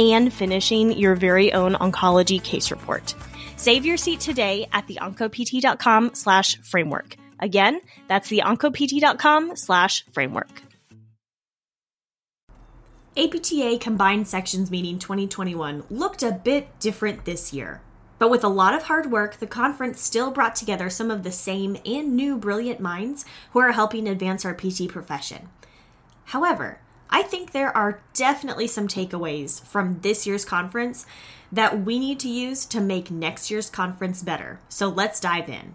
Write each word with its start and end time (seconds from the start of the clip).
and 0.00 0.32
finishing 0.32 0.92
your 0.92 1.14
very 1.14 1.52
own 1.52 1.74
oncology 1.74 2.42
case 2.42 2.70
report. 2.70 3.14
Save 3.56 3.84
your 3.84 3.98
seat 3.98 4.20
today 4.20 4.66
at 4.72 4.86
the 4.86 4.98
theoncopt.com 5.00 6.14
slash 6.14 6.56
framework. 6.62 7.16
Again, 7.38 7.80
that's 8.08 8.28
the 8.28 8.42
theoncopt.com 8.44 9.56
slash 9.56 10.04
framework. 10.12 10.62
APTA 13.16 13.78
Combined 13.80 14.28
Sections 14.28 14.70
Meeting 14.70 14.98
2021 14.98 15.84
looked 15.90 16.22
a 16.22 16.32
bit 16.32 16.78
different 16.78 17.24
this 17.24 17.52
year. 17.52 17.82
But 18.18 18.30
with 18.30 18.44
a 18.44 18.48
lot 18.48 18.72
of 18.74 18.84
hard 18.84 19.10
work, 19.10 19.38
the 19.38 19.46
conference 19.46 20.00
still 20.00 20.30
brought 20.30 20.54
together 20.54 20.88
some 20.88 21.10
of 21.10 21.22
the 21.22 21.32
same 21.32 21.76
and 21.84 22.14
new 22.14 22.38
brilliant 22.38 22.78
minds 22.78 23.24
who 23.52 23.58
are 23.58 23.72
helping 23.72 24.06
advance 24.06 24.44
our 24.44 24.54
PT 24.54 24.88
profession. 24.88 25.48
However, 26.26 26.80
I 27.12 27.22
think 27.22 27.50
there 27.50 27.76
are 27.76 28.00
definitely 28.14 28.68
some 28.68 28.86
takeaways 28.86 29.60
from 29.64 29.98
this 30.00 30.28
year's 30.28 30.44
conference 30.44 31.06
that 31.50 31.84
we 31.84 31.98
need 31.98 32.20
to 32.20 32.28
use 32.28 32.64
to 32.66 32.80
make 32.80 33.10
next 33.10 33.50
year's 33.50 33.68
conference 33.68 34.22
better. 34.22 34.60
So 34.68 34.88
let's 34.88 35.18
dive 35.18 35.48
in. 35.48 35.74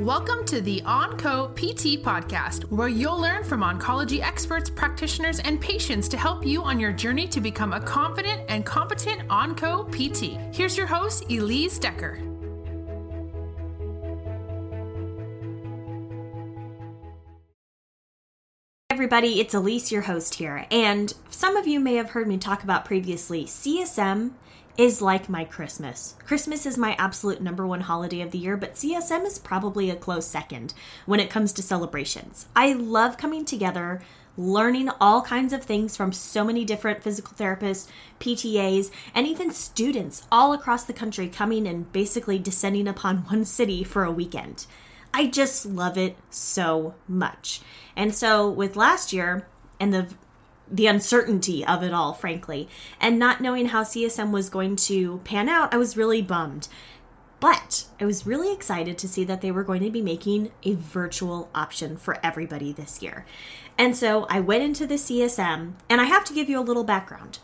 Welcome 0.00 0.44
to 0.46 0.60
the 0.60 0.80
OncoPT 0.80 2.02
podcast, 2.02 2.64
where 2.70 2.88
you'll 2.88 3.20
learn 3.20 3.44
from 3.44 3.60
oncology 3.60 4.20
experts, 4.20 4.68
practitioners, 4.70 5.38
and 5.38 5.60
patients 5.60 6.08
to 6.08 6.16
help 6.16 6.44
you 6.44 6.62
on 6.64 6.80
your 6.80 6.92
journey 6.92 7.28
to 7.28 7.40
become 7.40 7.72
a 7.72 7.80
confident 7.80 8.42
and 8.48 8.66
competent 8.66 9.28
OncoPT. 9.28 10.52
Here's 10.52 10.76
your 10.76 10.86
host, 10.88 11.30
Elise 11.30 11.78
Decker. 11.78 12.27
Everybody, 18.90 19.38
it's 19.38 19.52
Elise, 19.52 19.92
your 19.92 20.00
host 20.00 20.36
here. 20.36 20.64
And 20.70 21.12
some 21.28 21.58
of 21.58 21.66
you 21.66 21.78
may 21.78 21.96
have 21.96 22.12
heard 22.12 22.26
me 22.26 22.38
talk 22.38 22.64
about 22.64 22.86
previously, 22.86 23.44
CSM 23.44 24.30
is 24.78 25.02
like 25.02 25.28
my 25.28 25.44
Christmas. 25.44 26.14
Christmas 26.24 26.64
is 26.64 26.78
my 26.78 26.94
absolute 26.98 27.42
number 27.42 27.66
one 27.66 27.82
holiday 27.82 28.22
of 28.22 28.30
the 28.30 28.38
year, 28.38 28.56
but 28.56 28.76
CSM 28.76 29.26
is 29.26 29.38
probably 29.38 29.90
a 29.90 29.94
close 29.94 30.26
second 30.26 30.72
when 31.04 31.20
it 31.20 31.28
comes 31.28 31.52
to 31.52 31.62
celebrations. 31.62 32.46
I 32.56 32.72
love 32.72 33.18
coming 33.18 33.44
together, 33.44 34.00
learning 34.38 34.88
all 35.02 35.20
kinds 35.20 35.52
of 35.52 35.64
things 35.64 35.94
from 35.94 36.10
so 36.10 36.42
many 36.42 36.64
different 36.64 37.02
physical 37.02 37.34
therapists, 37.36 37.88
PTAs, 38.20 38.90
and 39.14 39.26
even 39.26 39.50
students 39.50 40.26
all 40.32 40.54
across 40.54 40.84
the 40.84 40.94
country 40.94 41.28
coming 41.28 41.66
and 41.66 41.92
basically 41.92 42.38
descending 42.38 42.88
upon 42.88 43.18
one 43.28 43.44
city 43.44 43.84
for 43.84 44.04
a 44.04 44.10
weekend. 44.10 44.64
I 45.12 45.26
just 45.26 45.66
love 45.66 45.96
it 45.96 46.16
so 46.30 46.94
much. 47.06 47.60
And 47.96 48.14
so 48.14 48.48
with 48.48 48.76
last 48.76 49.12
year 49.12 49.46
and 49.80 49.92
the 49.92 50.08
the 50.70 50.86
uncertainty 50.86 51.64
of 51.64 51.82
it 51.82 51.94
all, 51.94 52.12
frankly, 52.12 52.68
and 53.00 53.18
not 53.18 53.40
knowing 53.40 53.66
how 53.66 53.82
CSM 53.82 54.30
was 54.30 54.50
going 54.50 54.76
to 54.76 55.18
pan 55.24 55.48
out, 55.48 55.72
I 55.72 55.78
was 55.78 55.96
really 55.96 56.20
bummed. 56.20 56.68
But 57.40 57.86
I 58.00 58.04
was 58.04 58.26
really 58.26 58.52
excited 58.52 58.98
to 58.98 59.08
see 59.08 59.24
that 59.24 59.40
they 59.40 59.52
were 59.52 59.62
going 59.62 59.82
to 59.82 59.90
be 59.90 60.02
making 60.02 60.50
a 60.64 60.74
virtual 60.74 61.48
option 61.54 61.96
for 61.96 62.18
everybody 62.22 62.72
this 62.72 63.00
year. 63.00 63.24
And 63.76 63.96
so 63.96 64.26
I 64.28 64.40
went 64.40 64.64
into 64.64 64.86
the 64.86 64.96
CSM, 64.96 65.74
and 65.88 66.00
I 66.00 66.04
have 66.04 66.24
to 66.24 66.34
give 66.34 66.48
you 66.48 66.58
a 66.58 66.60
little 66.60 66.84
background. 66.84 67.38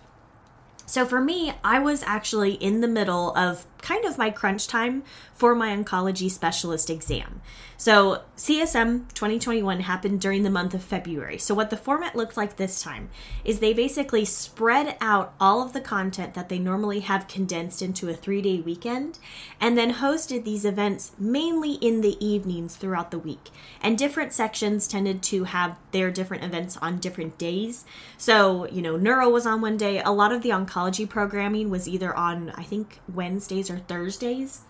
So 0.87 1.05
for 1.07 1.21
me, 1.21 1.53
I 1.63 1.79
was 1.79 2.03
actually 2.03 2.53
in 2.55 2.81
the 2.81 2.89
middle 2.89 3.37
of 3.37 3.67
kind 3.85 4.05
of 4.07 4.17
my 4.17 4.31
crunch 4.31 4.67
time 4.67 5.03
for 5.35 5.55
my 5.55 5.77
oncology 5.77 6.31
specialist 6.31 6.89
exam. 6.89 7.43
So 7.77 8.23
CSM 8.37 9.13
2021 9.13 9.81
happened 9.81 10.21
during 10.21 10.43
the 10.43 10.49
month 10.49 10.73
of 10.73 10.83
February. 10.83 11.37
So 11.37 11.55
what 11.55 11.69
the 11.69 11.77
format 11.77 12.17
looked 12.17 12.37
like 12.37 12.57
this 12.57 12.81
time 12.81 13.11
is 13.45 13.59
they 13.59 13.75
basically 13.75 14.25
spread 14.25 14.97
out 15.03 15.35
all 15.39 15.61
of 15.61 15.75
the 15.75 15.83
content 15.83 16.33
that 16.33 16.49
they 16.49 16.59
normally 16.59 17.01
have 17.01 17.29
condensed 17.29 17.83
into 17.83 18.09
a 18.09 18.15
3-day 18.15 18.61
weekend 18.61 19.19
and 19.61 19.77
then 19.77 19.95
hosted 19.95 20.45
these 20.45 20.65
events 20.65 21.13
mainly 21.19 21.73
in 21.75 22.01
the 22.01 22.17
evenings 22.25 22.77
throughout 22.77 23.11
the 23.11 23.19
week. 23.19 23.51
And 23.83 23.99
different 23.99 24.33
sections 24.33 24.89
tended 24.89 25.23
to 25.25 25.45
have 25.45 25.77
their 25.91 26.11
different 26.11 26.45
events 26.45 26.79
on 26.79 27.01
different 27.01 27.37
days. 27.37 27.85
So, 28.17 28.67
you 28.69 28.81
know, 28.81 28.97
neuro 28.97 29.29
was 29.29 29.47
on 29.47 29.61
one 29.61 29.77
day, 29.77 30.01
a 30.01 30.11
lot 30.11 30.33
of 30.33 30.43
the 30.43 30.51
oncology 30.51 30.74
programming 31.09 31.71
was 31.71 31.89
either 31.89 32.15
on 32.15 32.51
I 32.51 32.63
think 32.63 33.01
Wednesdays 33.13 33.71
or 33.71 33.79
Thursdays. 33.79 34.63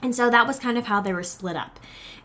And 0.00 0.14
so 0.14 0.30
that 0.30 0.46
was 0.46 0.58
kind 0.58 0.78
of 0.78 0.86
how 0.86 1.00
they 1.00 1.12
were 1.12 1.24
split 1.24 1.56
up. 1.56 1.80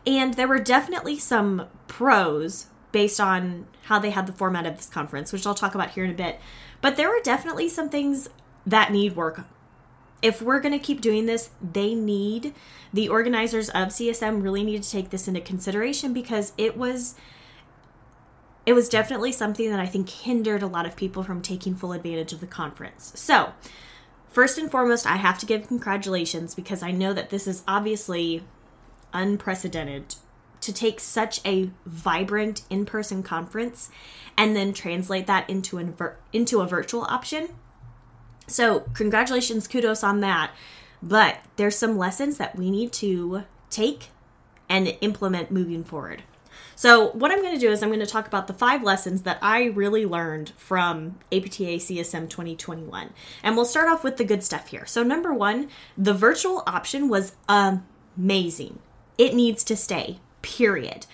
And 0.05 0.35
there 0.35 0.47
were 0.47 0.59
definitely 0.59 1.17
some 1.17 1.67
pros 1.87 2.67
based 2.91 3.19
on 3.19 3.65
how 3.83 3.99
they 3.99 4.11
had 4.11 4.27
the 4.27 4.33
format 4.33 4.65
of 4.65 4.77
this 4.77 4.87
conference, 4.87 5.33
which 5.33 5.47
I'll 5.47 5.55
talk 5.55 5.73
about 5.73 5.91
here 5.91 6.03
in 6.03 6.11
a 6.11 6.13
bit. 6.13 6.39
But 6.81 6.95
there 6.95 7.09
were 7.09 7.21
definitely 7.23 7.69
some 7.69 7.89
things 7.89 8.29
that 8.65 8.91
need 8.91 9.15
work. 9.15 9.45
If 10.21 10.41
we're 10.41 10.61
going 10.61 10.73
to 10.73 10.79
keep 10.79 11.01
doing 11.01 11.25
this, 11.25 11.49
they 11.61 11.95
need 11.95 12.53
the 12.93 13.09
organizers 13.09 13.69
of 13.69 13.89
CSM 13.89 14.43
really 14.43 14.63
need 14.63 14.83
to 14.83 14.89
take 14.89 15.09
this 15.09 15.27
into 15.27 15.41
consideration 15.41 16.13
because 16.13 16.53
it 16.57 16.77
was 16.77 17.15
it 18.65 18.73
was 18.73 18.89
definitely 18.89 19.31
something 19.31 19.69
that 19.69 19.79
I 19.79 19.85
think 19.85 20.09
hindered 20.09 20.63
a 20.63 20.67
lot 20.67 20.85
of 20.85 20.95
people 20.95 21.23
from 21.23 21.41
taking 21.41 21.75
full 21.75 21.91
advantage 21.93 22.33
of 22.33 22.39
the 22.39 22.47
conference. 22.47 23.11
So, 23.15 23.53
First 24.33 24.57
and 24.57 24.71
foremost, 24.71 25.05
I 25.05 25.17
have 25.17 25.37
to 25.39 25.45
give 25.45 25.67
congratulations 25.67 26.55
because 26.55 26.81
I 26.81 26.89
know 26.89 27.13
that 27.13 27.29
this 27.29 27.45
is 27.45 27.61
obviously 27.67 28.43
unprecedented 29.13 30.15
to 30.61 30.73
take 30.73 30.99
such 30.99 31.39
a 31.45 31.69
vibrant 31.85 32.63
in-person 32.67 33.21
conference 33.21 33.91
and 34.35 34.55
then 34.55 34.73
translate 34.73 35.27
that 35.27 35.47
into 35.47 35.77
an 35.77 35.95
into 36.33 36.61
a 36.61 36.67
virtual 36.67 37.03
option. 37.03 37.49
So, 38.47 38.79
congratulations, 38.95 39.67
kudos 39.67 40.03
on 40.03 40.21
that. 40.21 40.49
But 41.03 41.37
there's 41.57 41.75
some 41.75 41.95
lessons 41.95 42.37
that 42.37 42.55
we 42.55 42.71
need 42.71 42.91
to 42.93 43.43
take 43.69 44.09
and 44.67 44.97
implement 45.01 45.51
moving 45.51 45.83
forward. 45.83 46.23
So, 46.75 47.11
what 47.11 47.31
I'm 47.31 47.41
going 47.41 47.53
to 47.53 47.59
do 47.59 47.71
is 47.71 47.83
I'm 47.83 47.89
going 47.89 47.99
to 47.99 48.05
talk 48.05 48.27
about 48.27 48.47
the 48.47 48.53
five 48.53 48.83
lessons 48.83 49.23
that 49.23 49.37
I 49.41 49.65
really 49.65 50.05
learned 50.05 50.51
from 50.57 51.19
APTA 51.31 51.77
CSM 51.77 52.29
2021. 52.29 53.11
And 53.43 53.55
we'll 53.55 53.65
start 53.65 53.89
off 53.89 54.03
with 54.03 54.17
the 54.17 54.23
good 54.23 54.43
stuff 54.43 54.67
here. 54.67 54.85
So, 54.85 55.03
number 55.03 55.33
one, 55.33 55.69
the 55.97 56.13
virtual 56.13 56.63
option 56.65 57.09
was 57.09 57.35
amazing. 57.47 58.79
It 59.17 59.35
needs 59.35 59.63
to 59.65 59.75
stay, 59.75 60.19
period. 60.41 61.05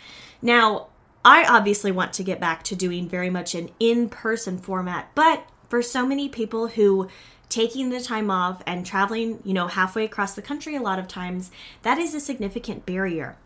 Now, 0.42 0.88
I 1.26 1.44
obviously 1.44 1.92
want 1.92 2.14
to 2.14 2.24
get 2.24 2.40
back 2.40 2.64
to 2.64 2.76
doing 2.76 3.10
very 3.10 3.30
much 3.30 3.54
an 3.54 3.70
in 3.80 4.10
person 4.10 4.58
format, 4.58 5.12
but 5.16 5.46
for 5.68 5.82
so 5.82 6.06
many 6.06 6.30
people 6.30 6.68
who 6.68 7.10
taking 7.50 7.90
the 7.90 8.00
time 8.00 8.32
off 8.32 8.62
and 8.66 8.86
traveling, 8.86 9.40
you 9.44 9.54
know, 9.54 9.68
halfway 9.68 10.06
across 10.06 10.36
the 10.36 10.42
country 10.42 10.76
a 10.76 10.82
lot 10.82 11.00
of 11.00 11.08
times, 11.08 11.52
that 11.82 11.98
is 11.98 12.14
a 12.14 12.20
significant 12.20 12.86
barrier. 12.86 13.38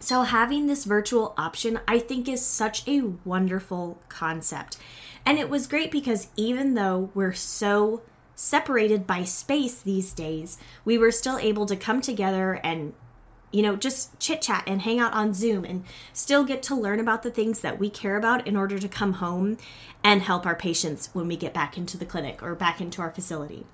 So, 0.00 0.22
having 0.22 0.66
this 0.66 0.84
virtual 0.84 1.34
option, 1.36 1.80
I 1.88 1.98
think, 1.98 2.28
is 2.28 2.44
such 2.44 2.86
a 2.86 3.02
wonderful 3.24 3.98
concept. 4.08 4.78
And 5.26 5.38
it 5.38 5.50
was 5.50 5.66
great 5.66 5.90
because 5.90 6.28
even 6.36 6.74
though 6.74 7.10
we're 7.14 7.32
so 7.34 8.02
separated 8.34 9.06
by 9.06 9.24
space 9.24 9.82
these 9.82 10.12
days, 10.12 10.56
we 10.84 10.96
were 10.96 11.10
still 11.10 11.38
able 11.38 11.66
to 11.66 11.74
come 11.74 12.00
together 12.00 12.60
and, 12.62 12.94
you 13.50 13.60
know, 13.60 13.74
just 13.74 14.18
chit 14.20 14.40
chat 14.40 14.62
and 14.68 14.82
hang 14.82 15.00
out 15.00 15.12
on 15.12 15.34
Zoom 15.34 15.64
and 15.64 15.84
still 16.12 16.44
get 16.44 16.62
to 16.62 16.76
learn 16.76 17.00
about 17.00 17.24
the 17.24 17.30
things 17.30 17.60
that 17.60 17.80
we 17.80 17.90
care 17.90 18.16
about 18.16 18.46
in 18.46 18.56
order 18.56 18.78
to 18.78 18.88
come 18.88 19.14
home 19.14 19.58
and 20.04 20.22
help 20.22 20.46
our 20.46 20.54
patients 20.54 21.10
when 21.12 21.26
we 21.26 21.36
get 21.36 21.52
back 21.52 21.76
into 21.76 21.98
the 21.98 22.06
clinic 22.06 22.40
or 22.40 22.54
back 22.54 22.80
into 22.80 23.02
our 23.02 23.10
facility. 23.10 23.66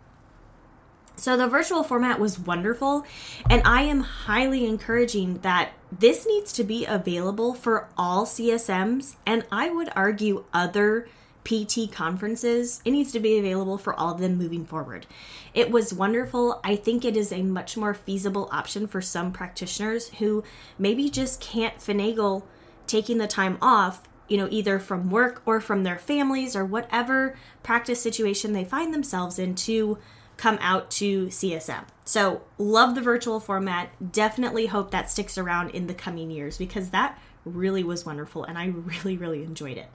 So 1.17 1.37
the 1.37 1.47
virtual 1.47 1.85
format 1.85 2.19
was 2.19 2.39
wonderful, 2.39 3.05
and 3.49 3.63
I 3.65 3.83
am 3.83 4.01
highly 4.01 4.67
encouraging 4.67 5.39
that 5.39 5.71
this 5.97 6.27
needs 6.27 6.53
to 6.55 6.65
be 6.65 6.85
available 6.85 7.55
for 7.55 7.89
all 7.97 8.27
CSMs, 8.27 9.15
and 9.25 9.45
I 9.53 9.71
would 9.71 9.91
argue 9.95 10.45
other 10.53 11.09
PT 11.45 11.93
conferences. 11.93 12.81
It 12.85 12.91
needs 12.91 13.13
to 13.13 13.21
be 13.21 13.39
available 13.39 13.79
for 13.79 13.95
all 13.95 14.15
of 14.15 14.21
them 14.21 14.37
moving 14.37 14.65
forward. 14.65 15.07
It 15.53 15.71
was 15.71 15.95
wonderful. 15.95 16.61
I 16.65 16.75
think 16.75 17.05
it 17.05 17.17
is 17.17 17.33
a 17.33 17.43
much 17.43 17.77
more 17.77 17.95
feasible 17.95 18.49
option 18.51 18.87
for 18.87 19.01
some 19.01 19.31
practitioners 19.31 20.09
who 20.19 20.43
maybe 20.79 21.11
just 21.11 21.41
can't 21.41 21.77
finagle 21.79 22.43
taking 22.87 23.19
the 23.19 23.27
time 23.27 23.59
off 23.63 24.03
you 24.29 24.39
know, 24.39 24.49
either 24.51 24.79
from 24.79 25.11
work 25.11 25.43
or 25.45 25.61
from 25.61 25.83
their 25.83 25.99
families 25.99 26.57
or 26.57 26.65
whatever 26.65 27.37
practice 27.63 28.01
situation 28.01 28.53
they 28.53 28.65
find 28.65 28.93
themselves 28.93 29.39
in 29.39 29.55
to 29.55 29.99
come 30.37 30.59
out 30.61 30.91
to 30.93 31.27
CSM. 31.27 31.85
So, 32.05 32.43
love 32.59 32.95
the 32.95 33.01
virtual 33.01 33.41
format. 33.41 34.13
Definitely 34.13 34.67
hope 34.67 34.91
that 34.91 35.11
sticks 35.11 35.39
around 35.39 35.71
in 35.71 35.87
the 35.87 35.95
coming 35.95 36.31
years 36.31 36.59
because 36.59 36.91
that 36.91 37.19
really 37.45 37.85
was 37.85 38.05
wonderful 38.05 38.45
and 38.45 38.59
I 38.59 38.67
really, 38.67 39.17
really 39.17 39.43
enjoyed 39.43 39.79
it. 39.79 39.89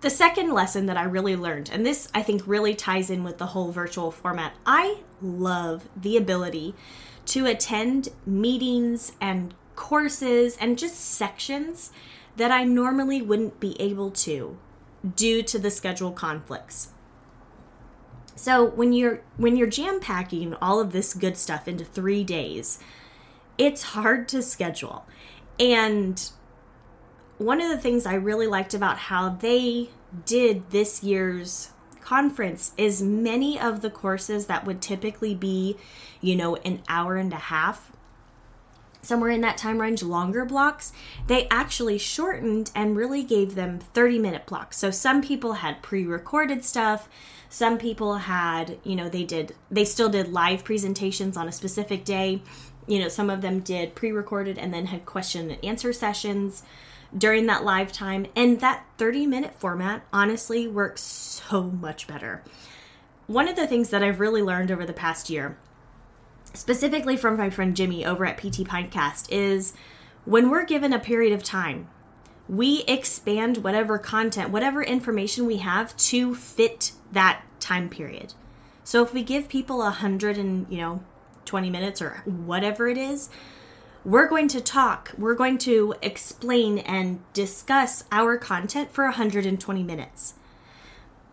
The 0.00 0.10
second 0.10 0.52
lesson 0.52 0.86
that 0.86 0.96
I 0.96 1.02
really 1.02 1.36
learned, 1.36 1.68
and 1.70 1.84
this 1.84 2.08
I 2.14 2.22
think 2.22 2.46
really 2.46 2.74
ties 2.74 3.10
in 3.10 3.22
with 3.22 3.36
the 3.36 3.46
whole 3.46 3.70
virtual 3.70 4.10
format, 4.10 4.54
I 4.64 5.00
love 5.20 5.88
the 5.94 6.16
ability 6.16 6.74
to 7.26 7.44
attend 7.44 8.08
meetings 8.24 9.12
and 9.20 9.54
courses 9.76 10.56
and 10.58 10.78
just 10.78 10.96
sections 10.96 11.92
that 12.36 12.50
I 12.50 12.64
normally 12.64 13.20
wouldn't 13.20 13.60
be 13.60 13.78
able 13.78 14.10
to 14.12 14.56
due 15.16 15.42
to 15.42 15.58
the 15.58 15.70
schedule 15.70 16.12
conflicts. 16.12 16.92
So 18.34 18.64
when 18.64 18.92
you're 18.92 19.20
when 19.36 19.56
you're 19.56 19.66
jam 19.66 20.00
packing 20.00 20.54
all 20.54 20.80
of 20.80 20.92
this 20.92 21.14
good 21.14 21.36
stuff 21.36 21.68
into 21.68 21.84
3 21.84 22.24
days, 22.24 22.78
it's 23.58 23.82
hard 23.82 24.28
to 24.28 24.42
schedule. 24.42 25.06
And 25.58 26.30
one 27.38 27.60
of 27.60 27.68
the 27.68 27.78
things 27.78 28.06
I 28.06 28.14
really 28.14 28.46
liked 28.46 28.74
about 28.74 28.98
how 28.98 29.30
they 29.30 29.90
did 30.24 30.70
this 30.70 31.02
year's 31.02 31.70
conference 32.00 32.72
is 32.76 33.02
many 33.02 33.60
of 33.60 33.82
the 33.82 33.90
courses 33.90 34.46
that 34.46 34.64
would 34.64 34.80
typically 34.80 35.34
be, 35.34 35.76
you 36.20 36.34
know, 36.34 36.56
an 36.56 36.82
hour 36.88 37.16
and 37.16 37.32
a 37.32 37.36
half 37.36 37.92
somewhere 39.02 39.30
in 39.30 39.40
that 39.40 39.56
time 39.56 39.80
range 39.80 40.02
longer 40.02 40.44
blocks 40.44 40.92
they 41.26 41.48
actually 41.50 41.96
shortened 41.96 42.70
and 42.74 42.96
really 42.96 43.22
gave 43.22 43.54
them 43.54 43.78
30 43.78 44.18
minute 44.18 44.46
blocks 44.46 44.76
so 44.76 44.90
some 44.90 45.22
people 45.22 45.54
had 45.54 45.82
pre-recorded 45.82 46.64
stuff 46.64 47.08
some 47.50 47.78
people 47.78 48.14
had 48.14 48.78
you 48.84 48.96
know 48.96 49.08
they 49.08 49.24
did 49.24 49.54
they 49.70 49.84
still 49.84 50.08
did 50.08 50.28
live 50.28 50.64
presentations 50.64 51.36
on 51.36 51.48
a 51.48 51.52
specific 51.52 52.04
day. 52.04 52.40
You 52.86 53.00
know 53.00 53.08
some 53.08 53.28
of 53.28 53.42
them 53.42 53.60
did 53.60 53.94
pre-recorded 53.94 54.56
and 54.56 54.72
then 54.72 54.86
had 54.86 55.04
question 55.04 55.50
and 55.50 55.62
answer 55.64 55.92
sessions 55.92 56.62
during 57.16 57.46
that 57.46 57.64
live 57.64 57.92
time. 57.92 58.26
And 58.36 58.60
that 58.60 58.86
30 58.96 59.26
minute 59.26 59.54
format 59.58 60.04
honestly 60.12 60.68
works 60.68 61.02
so 61.02 61.64
much 61.64 62.06
better. 62.06 62.42
One 63.26 63.48
of 63.48 63.56
the 63.56 63.66
things 63.66 63.90
that 63.90 64.02
i've 64.02 64.20
really 64.20 64.42
learned 64.42 64.70
over 64.70 64.86
the 64.86 64.92
past 64.92 65.28
year 65.28 65.56
specifically 66.52 67.16
from 67.16 67.36
my 67.36 67.48
friend 67.48 67.76
jimmy 67.76 68.04
over 68.04 68.24
at 68.24 68.38
PT 68.38 68.66
Pintcast 68.66 69.28
is 69.30 69.72
when 70.24 70.50
we're 70.50 70.64
given 70.64 70.92
a 70.92 70.98
period 70.98 71.32
of 71.32 71.42
time 71.44 71.88
we 72.50 72.82
expand 72.88 73.58
whatever 73.58 73.98
content 73.98 74.50
whatever 74.50 74.82
information 74.82 75.46
we 75.46 75.58
have 75.58 75.96
to 75.96 76.34
fit 76.34 76.92
that 77.12 77.42
time 77.60 77.88
period 77.88 78.34
so 78.82 79.04
if 79.04 79.14
we 79.14 79.22
give 79.22 79.48
people 79.48 79.82
a 79.82 79.90
hundred 79.90 80.36
and 80.36 80.66
you 80.68 80.78
know 80.78 81.00
20 81.50 81.68
minutes 81.68 82.00
or 82.00 82.22
whatever 82.24 82.88
it 82.88 82.96
is, 82.96 83.28
we're 84.04 84.28
going 84.28 84.48
to 84.48 84.60
talk, 84.60 85.12
we're 85.18 85.34
going 85.34 85.58
to 85.58 85.94
explain 86.00 86.78
and 86.78 87.20
discuss 87.32 88.04
our 88.12 88.38
content 88.38 88.92
for 88.92 89.04
120 89.04 89.82
minutes. 89.82 90.34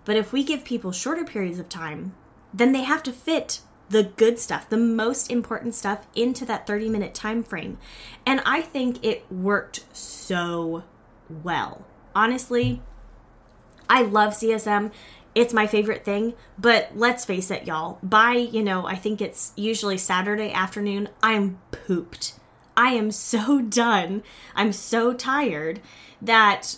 But 0.05 0.17
if 0.17 0.33
we 0.33 0.43
give 0.43 0.65
people 0.65 0.91
shorter 0.91 1.23
periods 1.23 1.59
of 1.59 1.69
time, 1.69 2.13
then 2.53 2.71
they 2.71 2.83
have 2.83 3.03
to 3.03 3.11
fit 3.11 3.61
the 3.89 4.03
good 4.03 4.37
stuff, 4.39 4.69
the 4.69 4.77
most 4.77 5.31
important 5.31 5.75
stuff 5.75 6.07
into 6.15 6.45
that 6.45 6.67
30 6.67 6.89
minute 6.89 7.13
time 7.13 7.43
frame. 7.43 7.77
And 8.25 8.41
I 8.45 8.61
think 8.61 9.03
it 9.05 9.31
worked 9.31 9.85
so 9.95 10.83
well. 11.43 11.85
Honestly, 12.15 12.81
I 13.89 14.01
love 14.01 14.33
CSM 14.33 14.91
it's 15.37 15.53
my 15.53 15.67
favorite 15.67 16.03
thing. 16.03 16.33
But 16.57 16.89
let's 16.95 17.23
face 17.23 17.51
it, 17.51 17.67
y'all, 17.67 17.99
by, 18.01 18.31
you 18.31 18.63
know, 18.63 18.87
I 18.87 18.95
think 18.95 19.21
it's 19.21 19.53
usually 19.55 19.99
Saturday 19.99 20.51
afternoon, 20.51 21.09
I'm 21.21 21.59
pooped. 21.69 22.33
I 22.75 22.93
am 22.93 23.11
so 23.11 23.61
done. 23.69 24.23
I'm 24.55 24.73
so 24.73 25.13
tired 25.13 25.79
that 26.23 26.77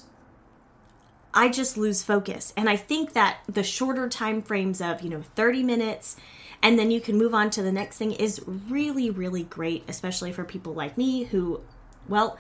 I 1.34 1.48
just 1.48 1.78
lose 1.78 2.04
focus. 2.04 2.52
And 2.58 2.70
I 2.70 2.76
think 2.76 3.14
that 3.14 3.38
the 3.48 3.64
shorter 3.64 4.10
time 4.10 4.42
frames 4.42 4.82
of, 4.82 5.02
you 5.02 5.10
know, 5.10 5.22
30 5.36 5.64
minutes 5.64 6.18
and 6.62 6.78
then 6.78 6.92
you 6.92 7.00
can 7.00 7.18
move 7.18 7.34
on 7.34 7.50
to 7.52 7.64
the 7.64 7.72
next 7.72 7.96
thing 7.96 8.12
is 8.12 8.42
really, 8.46 9.10
really 9.10 9.44
great, 9.44 9.86
especially 9.88 10.34
for 10.34 10.44
people 10.44 10.74
like 10.74 10.98
me 10.98 11.24
who, 11.24 11.62
well, 12.10 12.38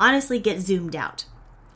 honestly 0.00 0.40
get 0.40 0.58
zoomed 0.58 0.96
out 0.96 1.26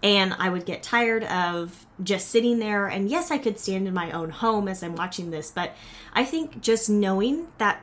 and 0.04 0.34
I 0.38 0.50
would 0.50 0.66
get 0.66 0.82
tired 0.82 1.24
of 1.24 1.86
just 2.02 2.28
sitting 2.28 2.58
there. 2.58 2.86
And 2.86 3.08
yes, 3.08 3.30
I 3.30 3.38
could 3.38 3.58
stand 3.58 3.88
in 3.88 3.94
my 3.94 4.12
own 4.12 4.28
home 4.28 4.68
as 4.68 4.82
I'm 4.82 4.94
watching 4.94 5.30
this, 5.30 5.50
but 5.50 5.72
I 6.12 6.24
think 6.24 6.60
just 6.60 6.90
knowing 6.90 7.48
that 7.56 7.80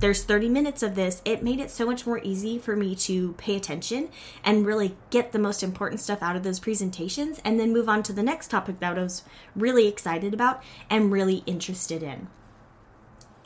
there's 0.00 0.24
30 0.24 0.48
minutes 0.48 0.82
of 0.82 0.94
this, 0.94 1.20
it 1.26 1.44
made 1.44 1.60
it 1.60 1.70
so 1.70 1.84
much 1.84 2.06
more 2.06 2.18
easy 2.24 2.58
for 2.58 2.74
me 2.74 2.96
to 2.96 3.34
pay 3.34 3.56
attention 3.56 4.08
and 4.42 4.66
really 4.66 4.96
get 5.10 5.32
the 5.32 5.38
most 5.38 5.62
important 5.62 6.00
stuff 6.00 6.22
out 6.22 6.34
of 6.34 6.42
those 6.42 6.58
presentations 6.58 7.40
and 7.44 7.60
then 7.60 7.74
move 7.74 7.90
on 7.90 8.02
to 8.04 8.12
the 8.14 8.22
next 8.22 8.50
topic 8.50 8.80
that 8.80 8.98
I 8.98 9.02
was 9.02 9.22
really 9.54 9.86
excited 9.86 10.32
about 10.32 10.62
and 10.88 11.12
really 11.12 11.44
interested 11.46 12.02
in. 12.02 12.28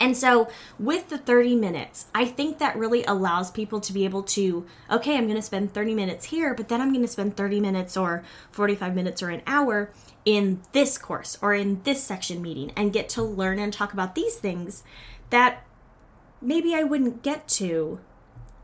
And 0.00 0.16
so, 0.16 0.48
with 0.78 1.08
the 1.08 1.18
30 1.18 1.56
minutes, 1.56 2.06
I 2.14 2.24
think 2.24 2.58
that 2.58 2.76
really 2.76 3.02
allows 3.04 3.50
people 3.50 3.80
to 3.80 3.92
be 3.92 4.04
able 4.04 4.22
to, 4.24 4.64
okay, 4.90 5.16
I'm 5.16 5.24
going 5.24 5.36
to 5.36 5.42
spend 5.42 5.74
30 5.74 5.94
minutes 5.94 6.26
here, 6.26 6.54
but 6.54 6.68
then 6.68 6.80
I'm 6.80 6.92
going 6.92 7.04
to 7.04 7.08
spend 7.10 7.36
30 7.36 7.58
minutes 7.58 7.96
or 7.96 8.22
45 8.52 8.94
minutes 8.94 9.22
or 9.22 9.30
an 9.30 9.42
hour 9.46 9.90
in 10.24 10.60
this 10.72 10.98
course 10.98 11.36
or 11.42 11.52
in 11.52 11.82
this 11.82 12.02
section 12.02 12.40
meeting 12.40 12.72
and 12.76 12.92
get 12.92 13.08
to 13.10 13.22
learn 13.22 13.58
and 13.58 13.72
talk 13.72 13.92
about 13.92 14.14
these 14.14 14.36
things 14.36 14.84
that 15.30 15.64
maybe 16.40 16.74
I 16.74 16.84
wouldn't 16.84 17.22
get 17.22 17.48
to 17.48 17.98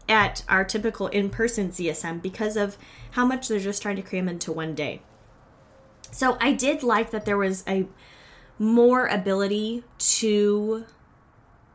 at 0.08 0.44
our 0.48 0.64
typical 0.64 1.08
in 1.08 1.30
person 1.30 1.70
CSM 1.70 2.22
because 2.22 2.56
of 2.56 2.76
how 3.12 3.24
much 3.24 3.48
they're 3.48 3.58
just 3.58 3.82
trying 3.82 3.96
to 3.96 4.02
cram 4.02 4.28
into 4.28 4.52
one 4.52 4.74
day. 4.74 5.02
So, 6.12 6.36
I 6.40 6.52
did 6.52 6.84
like 6.84 7.10
that 7.10 7.24
there 7.24 7.38
was 7.38 7.64
a 7.66 7.88
more 8.56 9.08
ability 9.08 9.82
to 9.98 10.84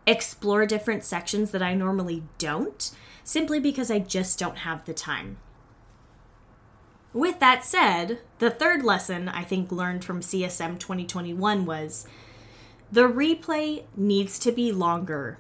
explore 0.10 0.66
different 0.66 1.04
sections 1.04 1.52
that 1.52 1.62
I 1.62 1.76
normally 1.76 2.24
don't, 2.38 2.90
simply 3.24 3.60
because 3.60 3.92
I 3.92 4.00
just 4.00 4.40
don't 4.40 4.60
have 4.60 4.86
the 4.86 4.94
time. 4.94 5.38
With 7.14 7.40
that 7.40 7.64
said, 7.64 8.20
the 8.40 8.50
third 8.50 8.84
lesson 8.84 9.30
I 9.30 9.44
think 9.44 9.72
learned 9.72 10.04
from 10.04 10.22
CSM 10.22 10.80
2021 10.80 11.66
was 11.66 12.08
the 12.92 13.08
replay 13.08 13.84
needs 13.96 14.40
to 14.40 14.52
be 14.52 14.72
longer 14.72 15.38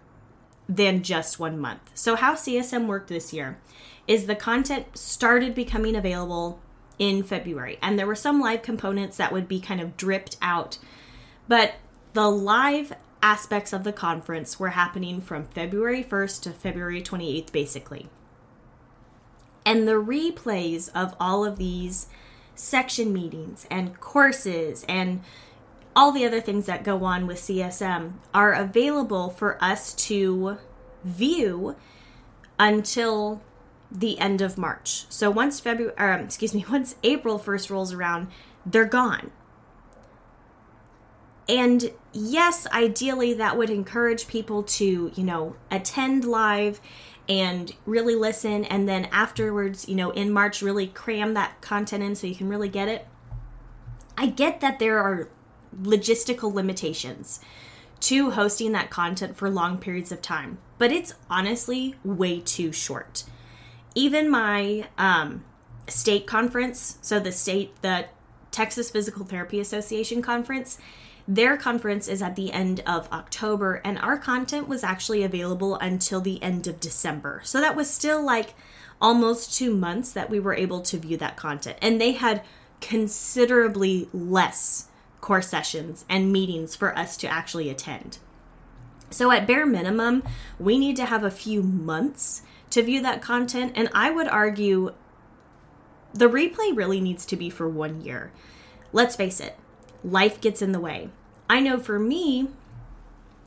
than 0.67 1.01
just 1.01 1.39
one 1.39 1.57
month. 1.59 1.89
So, 1.95 2.15
how 2.15 2.35
CSM 2.35 2.85
worked 2.85 3.09
this 3.09 3.33
year 3.33 3.59
is 4.07 4.25
the 4.25 4.35
content 4.35 4.97
started 4.97 5.55
becoming 5.55 5.95
available 5.95 6.59
in 6.99 7.23
February, 7.23 7.79
and 7.81 7.97
there 7.97 8.07
were 8.07 8.15
some 8.15 8.39
live 8.39 8.61
components 8.61 9.17
that 9.17 9.31
would 9.31 9.47
be 9.47 9.59
kind 9.59 9.81
of 9.81 9.97
dripped 9.97 10.37
out, 10.41 10.77
but 11.47 11.75
the 12.13 12.29
live 12.29 12.93
aspects 13.21 13.73
of 13.73 13.83
the 13.83 13.93
conference 13.93 14.59
were 14.59 14.69
happening 14.69 15.21
from 15.21 15.45
February 15.45 16.03
1st 16.03 16.41
to 16.43 16.51
February 16.51 17.01
28th, 17.01 17.51
basically. 17.51 18.07
And 19.65 19.87
the 19.87 19.93
replays 19.93 20.89
of 20.95 21.15
all 21.19 21.45
of 21.45 21.57
these 21.57 22.07
section 22.55 23.13
meetings 23.13 23.65
and 23.69 23.99
courses 23.99 24.85
and 24.89 25.21
all 25.95 26.11
the 26.11 26.25
other 26.25 26.41
things 26.41 26.65
that 26.65 26.83
go 26.83 27.03
on 27.03 27.27
with 27.27 27.37
CSM 27.37 28.13
are 28.33 28.53
available 28.53 29.29
for 29.29 29.61
us 29.63 29.93
to 29.93 30.57
view 31.03 31.75
until 32.57 33.41
the 33.91 34.19
end 34.19 34.41
of 34.41 34.57
March. 34.57 35.05
So 35.09 35.29
once 35.31 35.59
February, 35.59 35.97
um, 35.97 36.21
excuse 36.21 36.53
me, 36.53 36.65
once 36.71 36.95
April 37.03 37.39
1st 37.39 37.69
rolls 37.69 37.93
around, 37.93 38.27
they're 38.65 38.85
gone. 38.85 39.31
And 41.49 41.91
yes, 42.13 42.67
ideally 42.67 43.33
that 43.33 43.57
would 43.57 43.71
encourage 43.71 44.27
people 44.27 44.61
to, 44.63 45.11
you 45.15 45.23
know, 45.23 45.55
attend 45.71 46.23
live 46.23 46.79
and 47.27 47.73
really 47.87 48.13
listen 48.13 48.65
and 48.65 48.87
then 48.87 49.05
afterwards, 49.11 49.89
you 49.89 49.95
know, 49.95 50.11
in 50.11 50.31
March 50.31 50.61
really 50.61 50.85
cram 50.85 51.33
that 51.33 51.59
content 51.59 52.03
in 52.03 52.15
so 52.15 52.27
you 52.27 52.35
can 52.35 52.49
really 52.49 52.69
get 52.69 52.87
it. 52.87 53.07
I 54.15 54.27
get 54.27 54.61
that 54.61 54.77
there 54.77 54.99
are 54.99 55.29
logistical 55.81 56.53
limitations 56.53 57.39
to 58.01 58.31
hosting 58.31 58.71
that 58.73 58.91
content 58.91 59.35
for 59.35 59.49
long 59.49 59.79
periods 59.79 60.11
of 60.11 60.21
time, 60.21 60.59
but 60.77 60.91
it's 60.91 61.15
honestly 61.31 61.95
way 62.03 62.39
too 62.39 62.71
short. 62.71 63.23
Even 63.95 64.29
my 64.29 64.87
um, 64.99 65.43
state 65.87 66.27
conference, 66.27 66.99
so 67.01 67.19
the 67.19 67.31
state, 67.31 67.81
the 67.81 68.05
Texas 68.51 68.91
Physical 68.91 69.25
Therapy 69.25 69.59
Association 69.59 70.21
conference, 70.21 70.77
their 71.29 71.57
conference 71.57 72.07
is 72.07 72.23
at 72.23 72.35
the 72.35 72.51
end 72.51 72.81
of 72.87 73.07
October, 73.11 73.81
and 73.85 73.99
our 73.99 74.17
content 74.17 74.67
was 74.67 74.83
actually 74.83 75.21
available 75.21 75.75
until 75.75 76.19
the 76.19 76.41
end 76.41 76.65
of 76.65 76.79
December. 76.79 77.41
So 77.43 77.61
that 77.61 77.75
was 77.75 77.87
still 77.87 78.19
like 78.19 78.55
almost 78.99 79.53
two 79.53 79.75
months 79.75 80.11
that 80.11 80.31
we 80.31 80.39
were 80.39 80.55
able 80.55 80.81
to 80.81 80.97
view 80.97 81.17
that 81.17 81.37
content. 81.37 81.77
And 81.83 82.01
they 82.01 82.13
had 82.13 82.41
considerably 82.81 84.09
less 84.11 84.87
core 85.21 85.43
sessions 85.43 86.03
and 86.09 86.33
meetings 86.33 86.75
for 86.75 86.97
us 86.97 87.15
to 87.17 87.27
actually 87.27 87.69
attend. 87.69 88.17
So, 89.11 89.31
at 89.31 89.45
bare 89.45 89.67
minimum, 89.67 90.23
we 90.59 90.79
need 90.79 90.95
to 90.95 91.05
have 91.05 91.23
a 91.23 91.29
few 91.29 91.61
months 91.61 92.41
to 92.71 92.81
view 92.81 93.03
that 93.03 93.21
content. 93.21 93.73
And 93.75 93.89
I 93.93 94.09
would 94.09 94.27
argue 94.27 94.95
the 96.11 96.27
replay 96.27 96.75
really 96.75 96.99
needs 96.99 97.23
to 97.27 97.35
be 97.35 97.51
for 97.51 97.69
one 97.69 98.01
year. 98.01 98.31
Let's 98.91 99.15
face 99.15 99.39
it, 99.39 99.57
life 100.03 100.41
gets 100.41 100.63
in 100.63 100.71
the 100.71 100.79
way. 100.79 101.09
I 101.49 101.59
know 101.59 101.79
for 101.79 101.99
me, 101.99 102.47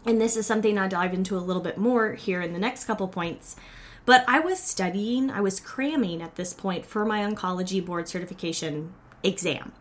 and 0.04 0.20
this 0.20 0.36
is 0.36 0.44
something 0.44 0.76
I'll 0.76 0.88
dive 0.88 1.14
into 1.14 1.36
a 1.36 1.40
little 1.40 1.62
bit 1.62 1.78
more 1.78 2.14
here 2.14 2.42
in 2.42 2.52
the 2.52 2.58
next 2.58 2.84
couple 2.84 3.06
points. 3.06 3.54
But 4.04 4.24
I 4.26 4.40
was 4.40 4.58
studying, 4.58 5.30
I 5.30 5.40
was 5.40 5.60
cramming 5.60 6.20
at 6.20 6.34
this 6.34 6.52
point 6.52 6.84
for 6.84 7.04
my 7.04 7.20
oncology 7.20 7.84
board 7.84 8.08
certification 8.08 8.92
exam. 9.22 9.72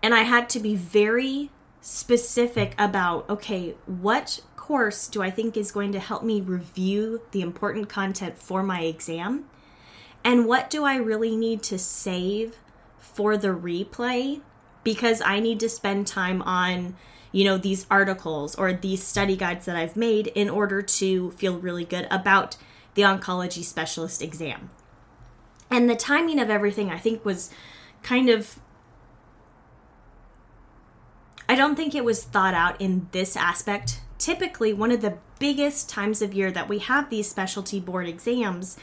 And 0.00 0.14
I 0.14 0.22
had 0.22 0.48
to 0.50 0.60
be 0.60 0.76
very 0.76 1.50
specific 1.80 2.76
about 2.78 3.28
okay, 3.28 3.74
what 3.86 4.40
course 4.56 5.08
do 5.08 5.20
I 5.20 5.30
think 5.30 5.56
is 5.56 5.72
going 5.72 5.90
to 5.92 5.98
help 5.98 6.22
me 6.22 6.40
review 6.40 7.22
the 7.32 7.40
important 7.40 7.88
content 7.88 8.38
for 8.38 8.62
my 8.62 8.82
exam? 8.82 9.46
And 10.24 10.46
what 10.46 10.70
do 10.70 10.84
I 10.84 10.94
really 10.94 11.36
need 11.36 11.64
to 11.64 11.78
save 11.78 12.58
for 13.00 13.36
the 13.36 13.48
replay? 13.48 14.40
Because 14.84 15.20
I 15.20 15.40
need 15.40 15.58
to 15.60 15.68
spend 15.68 16.06
time 16.06 16.42
on 16.42 16.94
you 17.32 17.44
know, 17.44 17.56
these 17.56 17.86
articles 17.90 18.54
or 18.54 18.72
these 18.72 19.02
study 19.02 19.36
guides 19.36 19.64
that 19.66 19.74
I've 19.74 19.96
made 19.96 20.28
in 20.28 20.50
order 20.50 20.82
to 20.82 21.30
feel 21.32 21.58
really 21.58 21.84
good 21.84 22.06
about 22.10 22.56
the 22.94 23.02
oncology 23.02 23.64
specialist 23.64 24.22
exam. 24.22 24.70
And 25.70 25.88
the 25.88 25.96
timing 25.96 26.38
of 26.38 26.50
everything, 26.50 26.90
I 26.90 26.98
think, 26.98 27.24
was 27.24 27.50
kind 28.02 28.28
of. 28.28 28.58
I 31.48 31.54
don't 31.54 31.74
think 31.74 31.94
it 31.94 32.04
was 32.04 32.22
thought 32.22 32.54
out 32.54 32.80
in 32.80 33.08
this 33.12 33.36
aspect. 33.36 34.00
Typically, 34.18 34.72
one 34.72 34.92
of 34.92 35.00
the 35.00 35.18
biggest 35.38 35.88
times 35.88 36.22
of 36.22 36.34
year 36.34 36.52
that 36.52 36.68
we 36.68 36.78
have 36.78 37.10
these 37.10 37.28
specialty 37.28 37.80
board 37.80 38.06
exams 38.06 38.76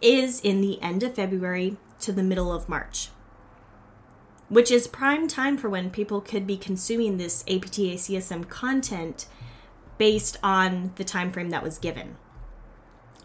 is 0.00 0.40
in 0.40 0.60
the 0.60 0.80
end 0.82 1.02
of 1.02 1.14
February 1.14 1.78
to 2.00 2.12
the 2.12 2.22
middle 2.22 2.52
of 2.52 2.68
March 2.68 3.08
which 4.48 4.70
is 4.70 4.86
prime 4.86 5.26
time 5.26 5.56
for 5.56 5.68
when 5.68 5.90
people 5.90 6.20
could 6.20 6.46
be 6.46 6.56
consuming 6.56 7.16
this 7.16 7.42
APTA 7.48 7.96
CSM 7.96 8.48
content 8.48 9.26
based 9.98 10.36
on 10.42 10.92
the 10.96 11.04
time 11.04 11.32
frame 11.32 11.50
that 11.50 11.62
was 11.62 11.78
given. 11.78 12.16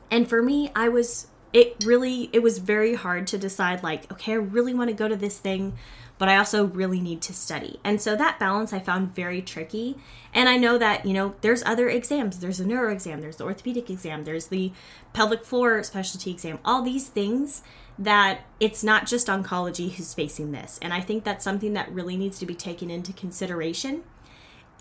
And 0.09 0.27
for 0.27 0.41
me, 0.41 0.71
I 0.75 0.89
was 0.89 1.27
it 1.53 1.83
really 1.83 2.29
it 2.31 2.41
was 2.41 2.59
very 2.59 2.95
hard 2.95 3.27
to 3.27 3.37
decide 3.37 3.83
like 3.83 4.11
okay, 4.11 4.33
I 4.33 4.35
really 4.35 4.73
want 4.73 4.89
to 4.89 4.95
go 4.95 5.07
to 5.07 5.15
this 5.15 5.37
thing, 5.37 5.77
but 6.17 6.29
I 6.29 6.37
also 6.37 6.65
really 6.65 7.01
need 7.01 7.21
to 7.23 7.33
study. 7.33 7.79
And 7.83 8.01
so 8.01 8.15
that 8.15 8.39
balance 8.39 8.73
I 8.73 8.79
found 8.79 9.15
very 9.15 9.41
tricky. 9.41 9.97
And 10.33 10.47
I 10.47 10.57
know 10.57 10.77
that, 10.77 11.05
you 11.05 11.13
know, 11.13 11.35
there's 11.41 11.63
other 11.63 11.89
exams. 11.89 12.39
There's 12.39 12.59
a 12.59 12.65
neuro 12.65 12.91
exam, 12.91 13.21
there's 13.21 13.37
the 13.37 13.43
orthopedic 13.43 13.89
exam, 13.89 14.23
there's 14.23 14.47
the 14.47 14.71
pelvic 15.13 15.45
floor 15.45 15.83
specialty 15.83 16.31
exam. 16.31 16.59
All 16.63 16.81
these 16.81 17.07
things 17.07 17.63
that 18.01 18.41
it's 18.59 18.83
not 18.83 19.05
just 19.05 19.27
oncology 19.27 19.91
who's 19.91 20.13
facing 20.15 20.51
this. 20.51 20.79
And 20.81 20.91
I 20.91 21.01
think 21.01 21.23
that's 21.23 21.43
something 21.43 21.73
that 21.73 21.91
really 21.91 22.17
needs 22.17 22.39
to 22.39 22.47
be 22.47 22.55
taken 22.55 22.89
into 22.89 23.13
consideration. 23.13 24.03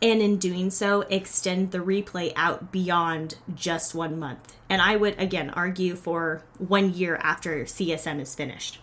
And 0.00 0.23
in 0.23 0.39
doing 0.39 0.71
so, 0.71 1.03
extend 1.03 1.71
the 1.71 1.81
replay 1.81 2.33
out 2.35 2.73
beyond 2.73 3.37
just 3.55 3.95
one 3.95 4.19
month. 4.19 4.57
And 4.71 4.81
I 4.81 4.97
would, 4.97 5.21
again, 5.21 5.50
argue 5.50 5.97
for 5.97 6.43
one 6.57 6.95
year 6.95 7.17
after 7.23 7.65
CSM 7.65 8.21
is 8.21 8.35
finished. 8.35 8.81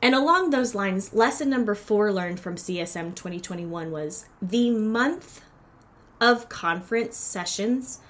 And 0.00 0.14
along 0.14 0.48
those 0.48 0.74
lines, 0.74 1.12
lesson 1.12 1.50
number 1.50 1.74
four 1.74 2.10
learned 2.10 2.40
from 2.40 2.56
CSM 2.56 3.14
2021 3.14 3.90
was 3.92 4.24
the 4.40 4.70
month 4.70 5.42
of 6.22 6.48
conference 6.48 7.18
sessions 7.18 8.00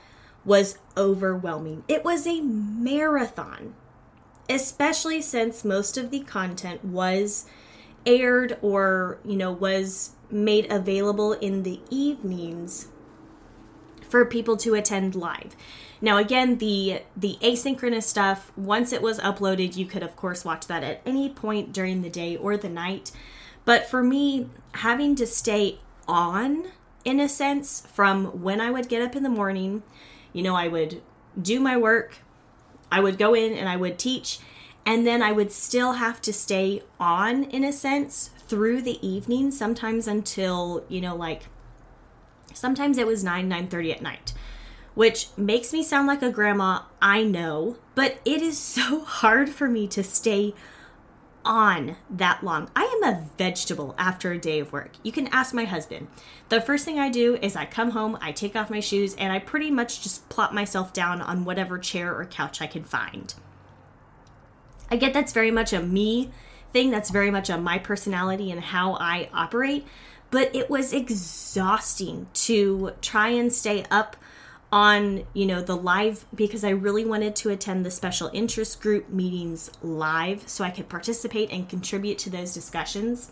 was 0.45 0.79
overwhelming. 0.97 1.83
It 1.89 2.05
was 2.05 2.27
a 2.29 2.41
marathon 2.41 3.75
especially 4.53 5.21
since 5.21 5.65
most 5.65 5.97
of 5.97 6.11
the 6.11 6.21
content 6.21 6.85
was 6.85 7.47
aired 8.05 8.59
or, 8.63 9.19
you 9.25 9.37
know, 9.37 9.51
was 9.51 10.13
made 10.31 10.71
available 10.71 11.33
in 11.33 11.63
the 11.63 11.81
evenings 11.91 12.89
for 14.09 14.25
people 14.25 14.57
to 14.59 14.75
attend 14.75 15.15
live. 15.15 15.57
Now 16.01 16.19
again, 16.19 16.59
the 16.59 17.03
the 17.17 17.39
asynchronous 17.41 18.03
stuff, 18.03 18.53
once 18.57 18.93
it 18.93 19.03
was 19.03 19.19
uploaded, 19.21 19.77
you 19.77 19.87
could 19.87 20.03
of 20.03 20.17
course 20.17 20.45
watch 20.45 20.67
that 20.67 20.83
at 20.83 21.01
any 21.07 21.31
point 21.31 21.73
during 21.73 22.03
the 22.03 22.11
day 22.11 22.37
or 22.37 22.57
the 22.57 22.69
night. 22.69 23.13
But 23.65 23.89
for 23.89 24.03
me, 24.03 24.51
having 24.75 25.15
to 25.17 25.27
stay 25.27 25.79
on 26.09 26.73
in 27.05 27.21
a 27.21 27.29
sense 27.29 27.87
from 27.93 28.43
when 28.43 28.61
I 28.61 28.71
would 28.71 28.89
get 28.89 29.03
up 29.03 29.17
in 29.17 29.23
the 29.23 29.29
morning, 29.29 29.83
you 30.33 30.43
know, 30.43 30.57
I 30.57 30.69
would 30.69 31.01
do 31.41 31.61
my 31.61 31.77
work, 31.77 32.19
I 32.93 33.01
would 33.01 33.19
go 33.19 33.35
in 33.35 33.55
and 33.55 33.69
I 33.69 33.77
would 33.77 33.99
teach, 33.99 34.39
and 34.85 35.07
then 35.07 35.23
I 35.23 35.33
would 35.33 35.51
still 35.51 35.95
have 35.95 36.21
to 36.23 36.33
stay 36.33 36.83
on 37.01 37.45
in 37.45 37.65
a 37.65 37.73
sense 37.73 38.31
through 38.47 38.83
the 38.83 39.05
evening, 39.07 39.51
sometimes 39.51 40.07
until, 40.07 40.85
you 40.89 41.01
know, 41.01 41.17
like 41.17 41.47
sometimes 42.53 42.99
it 42.99 43.07
was 43.07 43.25
9 43.25 43.49
9:30 43.49 43.93
at 43.93 44.03
night 44.03 44.35
which 44.95 45.29
makes 45.39 45.73
me 45.73 45.83
sound 45.83 46.07
like 46.07 46.23
a 46.23 46.31
grandma 46.31 46.81
i 47.01 47.23
know 47.23 47.77
but 47.95 48.19
it 48.25 48.43
is 48.43 48.59
so 48.77 49.01
hard 49.01 49.49
for 49.49 49.69
me 49.69 49.87
to 49.89 50.03
stay 50.03 50.55
on 51.45 51.97
that 52.11 52.43
long. 52.43 52.71
I 52.75 52.85
am 52.85 53.15
a 53.15 53.29
vegetable 53.37 53.95
after 53.99 54.33
a 54.33 54.39
day 54.39 54.59
of 54.61 54.73
work. 54.73 54.93
You 55.03 55.13
can 55.13 55.29
ask 55.29 55.55
my 55.55 55.65
husband. 55.65 56.09
The 56.49 56.61
first 56.61 56.85
thing 56.85 56.99
i 56.99 57.09
do 57.09 57.37
is 57.37 57.57
i 57.57 57.65
come 57.65 57.91
home 57.91 58.19
i 58.21 58.33
take 58.33 58.57
off 58.57 58.71
my 58.71 58.81
shoes 58.81 59.15
and 59.17 59.33
i 59.33 59.39
pretty 59.39 59.71
much 59.71 60.03
just 60.03 60.29
plop 60.29 60.53
myself 60.53 60.93
down 60.93 61.23
on 61.23 61.45
whatever 61.45 61.79
chair 61.79 62.15
or 62.15 62.25
couch 62.27 62.61
i 62.61 62.67
can 62.67 62.85
find. 62.85 63.35
I 64.91 64.97
get 64.97 65.15
that's 65.15 65.33
very 65.33 65.51
much 65.51 65.73
a 65.73 65.81
me 65.81 66.31
thing. 66.73 66.91
That's 66.91 67.11
very 67.11 67.31
much 67.31 67.51
a 67.51 67.59
my 67.59 67.79
personality 67.79 68.51
and 68.51 68.61
how 68.61 68.95
i 68.95 69.29
operate. 69.33 69.87
But 70.31 70.55
it 70.55 70.71
was 70.71 70.93
exhausting 70.93 72.27
to 72.35 72.93
try 73.03 73.29
and 73.29 73.53
stay 73.53 73.85
up 73.91 74.17
on 74.73 75.25
you 75.35 75.45
know 75.45 75.61
the 75.61 75.77
live 75.77 76.25
because 76.35 76.65
i 76.65 76.71
really 76.71 77.05
wanted 77.05 77.37
to 77.37 77.51
attend 77.51 77.85
the 77.85 77.91
special 77.91 78.31
interest 78.33 78.81
group 78.81 79.07
meetings 79.11 79.71
live 79.83 80.49
so 80.49 80.65
i 80.65 80.71
could 80.71 80.89
participate 80.89 81.51
and 81.53 81.69
contribute 81.69 82.19
to 82.19 82.31
those 82.31 82.55
discussions. 82.55 83.31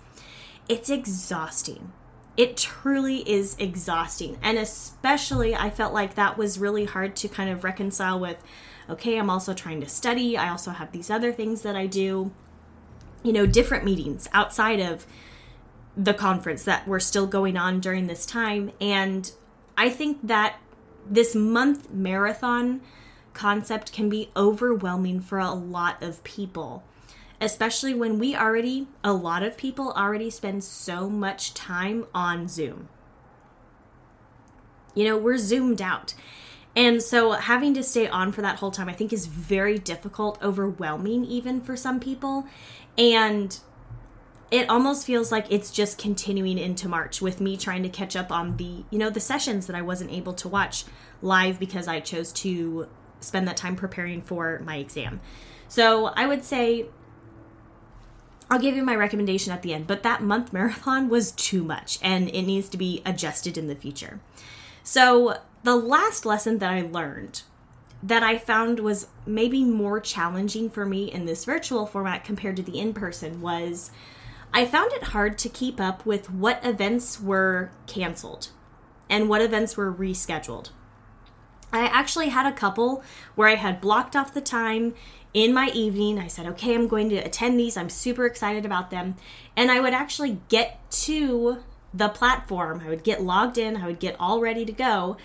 It's 0.69 0.91
exhausting. 0.91 1.93
It 2.37 2.57
truly 2.57 3.29
is 3.29 3.57
exhausting. 3.59 4.39
And 4.43 4.59
especially 4.59 5.57
i 5.57 5.71
felt 5.71 5.95
like 5.95 6.15
that 6.15 6.37
was 6.37 6.59
really 6.59 6.85
hard 6.85 7.17
to 7.17 7.29
kind 7.29 7.51
of 7.51 7.65
reconcile 7.65 8.21
with 8.21 8.37
okay 8.89 9.19
i'm 9.19 9.31
also 9.31 9.55
trying 9.55 9.81
to 9.81 9.89
study. 9.89 10.37
I 10.37 10.51
also 10.51 10.73
have 10.73 10.93
these 10.93 11.11
other 11.11 11.33
things 11.33 11.63
that 11.63 11.75
i 11.75 11.87
do. 11.87 12.31
You 13.23 13.33
know 13.33 13.47
different 13.47 13.85
meetings 13.85 14.29
outside 14.33 14.81
of 14.81 15.07
the 15.97 16.15
conference 16.15 16.65
that 16.65 16.87
were 16.87 17.01
still 17.01 17.27
going 17.27 17.57
on 17.57 17.81
during 17.81 18.07
this 18.07 18.25
time. 18.25 18.71
And 18.81 19.31
I 19.77 19.91
think 19.91 20.27
that 20.27 20.59
this 21.11 21.35
month 21.35 21.91
marathon 21.91 22.81
concept 23.35 23.93
can 23.93 24.09
be 24.09 24.31
overwhelming 24.37 25.21
for 25.21 25.39
a 25.39 25.53
lot 25.53 26.03
of 26.03 26.23
people, 26.25 26.85
especially 27.41 27.93
when 27.93 28.19
we 28.19 28.35
already, 28.35 28.87
a 29.03 29.13
lot 29.13 29.43
of 29.43 29.57
people 29.57 29.93
already 29.93 30.31
spend 30.31 30.63
so 30.63 31.11
much 31.11 31.53
time 31.53 32.07
on 32.15 32.49
Zoom. 32.49 32.89
You 34.95 35.05
know, 35.05 35.19
we're 35.19 35.39
zoomed 35.39 35.83
out. 35.83 36.15
And 36.77 37.03
so 37.03 37.33
having 37.33 37.75
to 37.75 37.83
stay 37.83 38.09
on 38.09 38.31
for 38.31 38.43
that 38.43 38.57
whole 38.57 38.71
time, 38.71 38.89
I 38.89 38.93
think, 38.93 39.13
is 39.13 39.27
very 39.27 39.79
difficult, 39.79 40.41
overwhelming 40.43 41.25
even 41.25 41.61
for 41.61 41.77
some 41.77 41.99
people. 41.99 42.47
And 42.97 43.59
it 44.51 44.69
almost 44.69 45.07
feels 45.07 45.31
like 45.31 45.47
it's 45.51 45.71
just 45.71 45.97
continuing 45.97 46.59
into 46.59 46.89
March 46.89 47.23
with 47.23 47.41
me 47.41 47.57
trying 47.57 47.83
to 47.85 47.89
catch 47.89 48.17
up 48.17 48.33
on 48.33 48.57
the, 48.57 48.85
you 48.91 48.99
know, 48.99 49.11
the 49.11 49.21
sessions 49.21 49.67
that 49.67 49.77
I 49.77 49.83
wasn't 49.83 50.11
able 50.11 50.33
to 50.35 50.49
watch 50.49 50.85
live 51.23 51.61
because 51.61 51.87
I 51.87 52.01
chose 52.01 52.33
to 52.33 52.89
spend 53.21 53.47
that 53.47 53.57
time 53.57 53.77
preparing 53.77 54.23
for 54.23 54.61
my 54.65 54.77
exam. 54.77 55.21
So 55.69 56.07
I 56.07 56.27
would 56.27 56.45
say 56.45 56.87
I'll 58.51 58.59
give 58.59 58.75
you 58.75 58.83
my 58.83 58.97
recommendation 58.97 59.53
at 59.53 59.63
the 59.63 59.73
end, 59.73 59.87
but 59.87 60.03
that 60.03 60.23
month 60.23 60.53
marathon 60.53 61.09
was 61.09 61.31
too 61.33 61.63
much 61.63 61.99
and 62.03 62.29
it 62.31 62.43
needs 62.43 62.69
to 62.71 62.77
be 62.77 63.03
adjusted 63.07 63.57
in 63.57 63.69
the 63.69 63.77
future. 63.77 64.21
So 64.83 65.39
the 65.63 65.77
last 65.77 66.27
lesson 66.27 66.59
that 66.59 66.73
I 66.73 66.83
learned 66.83 67.43
that 68.03 68.23
I 68.23 68.39
found 68.39 68.81
was 68.81 69.09
maybe 69.27 69.63
more 69.63 70.01
challenging 70.01 70.71
for 70.71 70.87
me 70.87 71.13
in 71.13 71.27
this 71.27 71.45
virtual 71.45 71.87
format 71.87 72.25
compared 72.25 72.57
to 72.57 72.63
the 72.63 72.81
in 72.81 72.95
person 72.95 73.43
was 73.43 73.91
I 74.53 74.67
found 74.67 74.93
it 74.93 75.05
hard 75.05 75.39
to 75.39 75.49
keep 75.49 75.81
up 75.81 76.05
with 76.05 76.31
what 76.31 76.65
events 76.65 77.21
were 77.21 77.71
canceled 77.87 78.49
and 79.09 79.29
what 79.29 79.43
events 79.43 79.77
were 79.77 79.93
rescheduled. 79.93 80.71
I 81.73 81.87
actually 81.87 82.31
had 82.31 82.47
a 82.47 82.57
couple 82.57 83.03
where 83.37 83.49
I 83.49 83.55
had 83.55 83.81
blocked 83.81 84.17
off 84.17 84.35
the 84.35 84.41
time 84.41 84.95
in 85.33 85.55
my 85.55 85.69
evening. 85.69 86.19
I 86.19 86.27
said, 86.27 86.47
okay, 86.47 86.75
I'm 86.75 86.89
going 86.89 87.09
to 87.11 87.17
attend 87.17 87.59
these. 87.59 87.77
I'm 87.77 87.91
super 87.91 88.27
excited 88.27 88.65
about 88.65 88.91
them. 88.91 89.17
And 89.57 89.71
I 89.71 89.79
would 89.79 89.95
actually 89.95 90.41
get 90.49 90.81
to 90.91 91.63
the 91.95 92.09
platform. 92.09 92.83
I 92.85 92.89
would 92.89 93.05
get 93.05 93.23
logged 93.23 93.59
in, 93.59 93.77
I 93.77 93.87
would 93.87 94.01
get 94.01 94.17
all 94.19 94.41
ready 94.41 94.65
to 94.65 94.73
go, 94.73 95.17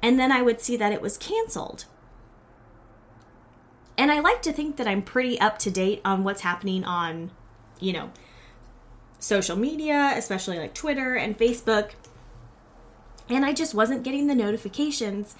and 0.00 0.18
then 0.18 0.30
I 0.32 0.42
would 0.42 0.60
see 0.60 0.76
that 0.76 0.92
it 0.92 1.02
was 1.02 1.18
canceled. 1.18 1.84
And 3.98 4.10
I 4.10 4.20
like 4.20 4.42
to 4.42 4.52
think 4.52 4.76
that 4.76 4.88
I'm 4.88 5.02
pretty 5.02 5.40
up 5.40 5.58
to 5.60 5.70
date 5.70 6.00
on 6.04 6.24
what's 6.24 6.40
happening 6.40 6.84
on, 6.84 7.30
you 7.78 7.92
know, 7.92 8.10
social 9.22 9.56
media, 9.56 10.12
especially 10.16 10.58
like 10.58 10.74
Twitter 10.74 11.14
and 11.14 11.38
Facebook. 11.38 11.90
And 13.28 13.44
I 13.44 13.52
just 13.52 13.74
wasn't 13.74 14.02
getting 14.02 14.26
the 14.26 14.34
notifications 14.34 15.36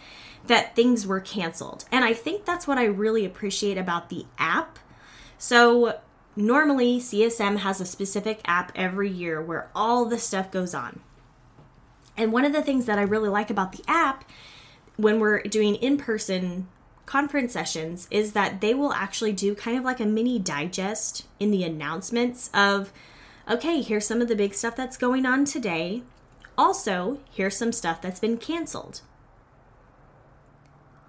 that 0.46 0.76
things 0.76 1.06
were 1.06 1.20
canceled. 1.20 1.84
And 1.90 2.04
I 2.04 2.14
think 2.14 2.44
that's 2.44 2.66
what 2.66 2.78
I 2.78 2.84
really 2.84 3.24
appreciate 3.24 3.76
about 3.76 4.08
the 4.08 4.24
app. 4.38 4.78
So, 5.36 5.98
normally 6.36 6.98
CSM 6.98 7.58
has 7.58 7.80
a 7.80 7.84
specific 7.84 8.40
app 8.44 8.72
every 8.74 9.10
year 9.10 9.42
where 9.42 9.68
all 9.74 10.04
the 10.06 10.18
stuff 10.18 10.50
goes 10.50 10.74
on. 10.74 11.00
And 12.16 12.32
one 12.32 12.44
of 12.44 12.52
the 12.52 12.62
things 12.62 12.86
that 12.86 12.98
I 12.98 13.02
really 13.02 13.28
like 13.28 13.50
about 13.50 13.72
the 13.72 13.82
app 13.88 14.24
when 14.96 15.18
we're 15.18 15.42
doing 15.42 15.74
in 15.76 15.96
person 15.96 16.68
conference 17.04 17.52
sessions 17.52 18.06
is 18.10 18.32
that 18.32 18.60
they 18.60 18.74
will 18.74 18.92
actually 18.92 19.32
do 19.32 19.54
kind 19.54 19.76
of 19.76 19.84
like 19.84 20.00
a 20.00 20.06
mini 20.06 20.38
digest 20.38 21.26
in 21.40 21.50
the 21.50 21.64
announcements 21.64 22.48
of, 22.54 22.92
okay, 23.50 23.82
here's 23.82 24.06
some 24.06 24.20
of 24.20 24.28
the 24.28 24.36
big 24.36 24.54
stuff 24.54 24.76
that's 24.76 24.96
going 24.96 25.26
on 25.26 25.44
today. 25.44 26.02
Also, 26.56 27.20
here's 27.30 27.56
some 27.56 27.72
stuff 27.72 28.00
that's 28.00 28.20
been 28.20 28.36
canceled. 28.36 29.02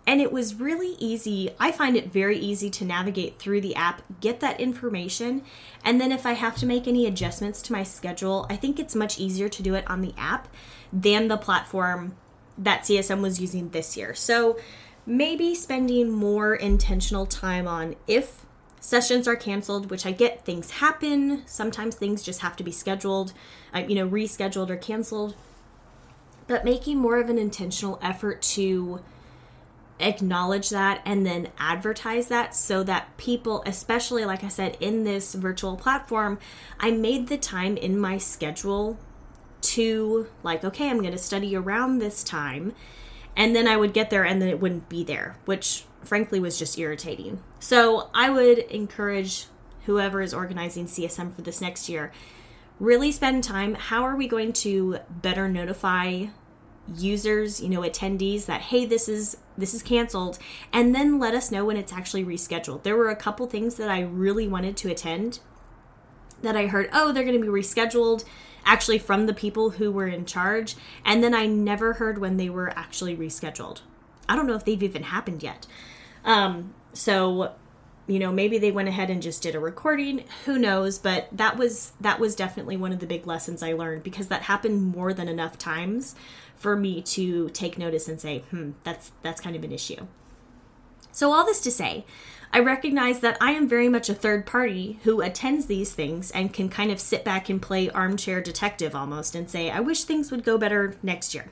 And 0.05 0.19
it 0.19 0.33
was 0.33 0.55
really 0.55 0.95
easy. 0.99 1.51
I 1.59 1.71
find 1.71 1.95
it 1.95 2.11
very 2.11 2.37
easy 2.37 2.69
to 2.71 2.85
navigate 2.85 3.39
through 3.39 3.61
the 3.61 3.75
app, 3.75 4.01
get 4.19 4.41
that 4.41 4.59
information, 4.59 5.43
and 5.83 5.99
then 5.99 6.11
if 6.11 6.25
I 6.25 6.33
have 6.33 6.57
to 6.57 6.65
make 6.65 6.87
any 6.87 7.05
adjustments 7.05 7.61
to 7.63 7.71
my 7.71 7.83
schedule, 7.83 8.45
I 8.49 8.57
think 8.57 8.79
it's 8.79 8.95
much 8.95 9.17
easier 9.17 9.47
to 9.47 9.63
do 9.63 9.75
it 9.75 9.89
on 9.89 10.01
the 10.01 10.13
app 10.17 10.49
than 10.91 11.29
the 11.29 11.37
platform 11.37 12.17
that 12.57 12.81
CSM 12.81 13.21
was 13.21 13.39
using 13.39 13.69
this 13.69 13.95
year. 13.95 14.13
So 14.13 14.59
maybe 15.05 15.55
spending 15.55 16.11
more 16.11 16.53
intentional 16.53 17.25
time 17.25 17.67
on 17.67 17.95
if 18.07 18.45
sessions 18.83 19.29
are 19.29 19.35
canceled, 19.37 19.89
which 19.89 20.05
I 20.05 20.11
get 20.11 20.43
things 20.43 20.71
happen. 20.71 21.41
Sometimes 21.45 21.95
things 21.95 22.21
just 22.21 22.41
have 22.41 22.57
to 22.57 22.65
be 22.65 22.71
scheduled, 22.71 23.31
uh, 23.73 23.79
you 23.79 23.95
know, 23.95 24.07
rescheduled 24.07 24.69
or 24.69 24.75
canceled. 24.75 25.35
But 26.47 26.65
making 26.65 26.97
more 26.97 27.17
of 27.17 27.29
an 27.29 27.37
intentional 27.37 27.97
effort 28.01 28.41
to 28.41 28.99
acknowledge 30.01 30.69
that 30.69 31.01
and 31.05 31.25
then 31.25 31.47
advertise 31.57 32.27
that 32.27 32.53
so 32.53 32.83
that 32.83 33.15
people, 33.15 33.63
especially 33.65 34.25
like 34.25 34.43
I 34.43 34.49
said, 34.49 34.75
in 34.81 35.05
this 35.05 35.33
virtual 35.33 35.77
platform, 35.77 36.37
I 36.77 36.91
made 36.91 37.27
the 37.29 37.37
time 37.37 37.77
in 37.77 37.97
my 37.97 38.17
schedule 38.17 38.99
to, 39.61 40.27
like, 40.43 40.65
okay, 40.65 40.89
I'm 40.89 40.99
going 40.99 41.13
to 41.13 41.17
study 41.17 41.55
around 41.55 41.99
this 41.99 42.21
time. 42.21 42.73
And 43.37 43.55
then 43.55 43.65
I 43.65 43.77
would 43.77 43.93
get 43.93 44.09
there 44.09 44.25
and 44.25 44.41
then 44.41 44.49
it 44.49 44.59
wouldn't 44.59 44.89
be 44.89 45.05
there, 45.05 45.37
which 45.45 45.85
frankly 46.05 46.39
was 46.39 46.59
just 46.59 46.77
irritating. 46.77 47.41
So 47.59 48.09
I 48.13 48.29
would 48.29 48.59
encourage 48.59 49.47
whoever 49.85 50.21
is 50.21 50.33
organizing 50.33 50.85
CSM 50.85 51.35
for 51.35 51.41
this 51.41 51.61
next 51.61 51.89
year 51.89 52.11
really 52.79 53.11
spend 53.11 53.43
time. 53.43 53.75
How 53.75 54.03
are 54.03 54.15
we 54.15 54.27
going 54.27 54.53
to 54.53 54.97
better 55.09 55.47
notify 55.47 56.25
users, 56.95 57.61
you 57.61 57.69
know, 57.69 57.81
attendees 57.81 58.45
that 58.45 58.61
hey, 58.61 58.85
this 58.85 59.07
is 59.07 59.37
this 59.57 59.73
is 59.73 59.83
canceled 59.83 60.37
and 60.71 60.93
then 60.93 61.19
let 61.19 61.33
us 61.33 61.51
know 61.51 61.65
when 61.65 61.77
it's 61.77 61.93
actually 61.93 62.25
rescheduled. 62.25 62.83
There 62.83 62.97
were 62.97 63.09
a 63.09 63.15
couple 63.15 63.47
things 63.47 63.75
that 63.75 63.89
I 63.89 64.01
really 64.01 64.47
wanted 64.47 64.75
to 64.77 64.91
attend 64.91 65.39
that 66.41 66.57
I 66.57 66.67
heard, 66.67 66.89
"Oh, 66.91 67.11
they're 67.11 67.23
going 67.23 67.39
to 67.39 67.41
be 67.41 67.47
rescheduled." 67.47 68.25
Actually 68.65 68.97
from 68.97 69.25
the 69.25 69.33
people 69.33 69.71
who 69.71 69.91
were 69.91 70.07
in 70.07 70.25
charge, 70.25 70.77
and 71.03 71.21
then 71.21 71.33
I 71.33 71.45
never 71.45 71.93
heard 71.93 72.17
when 72.17 72.37
they 72.37 72.49
were 72.49 72.69
actually 72.77 73.15
rescheduled. 73.15 73.81
I 74.29 74.37
don't 74.37 74.47
know 74.47 74.55
if 74.55 74.63
they've 74.63 74.81
even 74.81 75.03
happened 75.03 75.43
yet. 75.43 75.67
Um, 76.25 76.73
so 76.93 77.53
you 78.05 78.19
know 78.19 78.31
maybe 78.31 78.57
they 78.57 78.71
went 78.71 78.89
ahead 78.89 79.09
and 79.09 79.21
just 79.21 79.41
did 79.41 79.55
a 79.55 79.59
recording 79.59 80.25
who 80.43 80.59
knows 80.59 80.99
but 80.99 81.29
that 81.31 81.55
was 81.55 81.93
that 82.01 82.19
was 82.19 82.35
definitely 82.35 82.75
one 82.75 82.91
of 82.91 82.99
the 82.99 83.05
big 83.05 83.25
lessons 83.25 83.63
i 83.63 83.71
learned 83.71 84.03
because 84.03 84.27
that 84.27 84.41
happened 84.41 84.93
more 84.93 85.13
than 85.13 85.29
enough 85.29 85.57
times 85.57 86.13
for 86.63 86.77
me 86.77 87.01
to 87.01 87.49
take 87.49 87.77
notice 87.77 88.07
and 88.07 88.21
say, 88.21 88.39
hmm, 88.49 88.71
that's 88.85 89.11
that's 89.21 89.41
kind 89.41 89.55
of 89.55 89.65
an 89.65 89.73
issue. 89.73 90.07
So 91.11 91.33
all 91.33 91.45
this 91.45 91.59
to 91.61 91.71
say, 91.71 92.05
I 92.53 92.59
recognize 92.59 93.19
that 93.19 93.37
I 93.41 93.51
am 93.51 93.67
very 93.67 93.89
much 93.89 94.09
a 94.09 94.15
third 94.15 94.45
party 94.45 94.99
who 95.03 95.21
attends 95.21 95.65
these 95.65 95.93
things 95.93 96.31
and 96.31 96.53
can 96.53 96.69
kind 96.69 96.89
of 96.89 97.01
sit 97.01 97.25
back 97.25 97.49
and 97.49 97.61
play 97.61 97.89
armchair 97.89 98.41
detective 98.41 98.95
almost 98.95 99.35
and 99.35 99.49
say, 99.49 99.69
I 99.69 99.81
wish 99.81 100.05
things 100.05 100.31
would 100.31 100.45
go 100.45 100.57
better 100.57 100.95
next 101.03 101.35
year. 101.35 101.51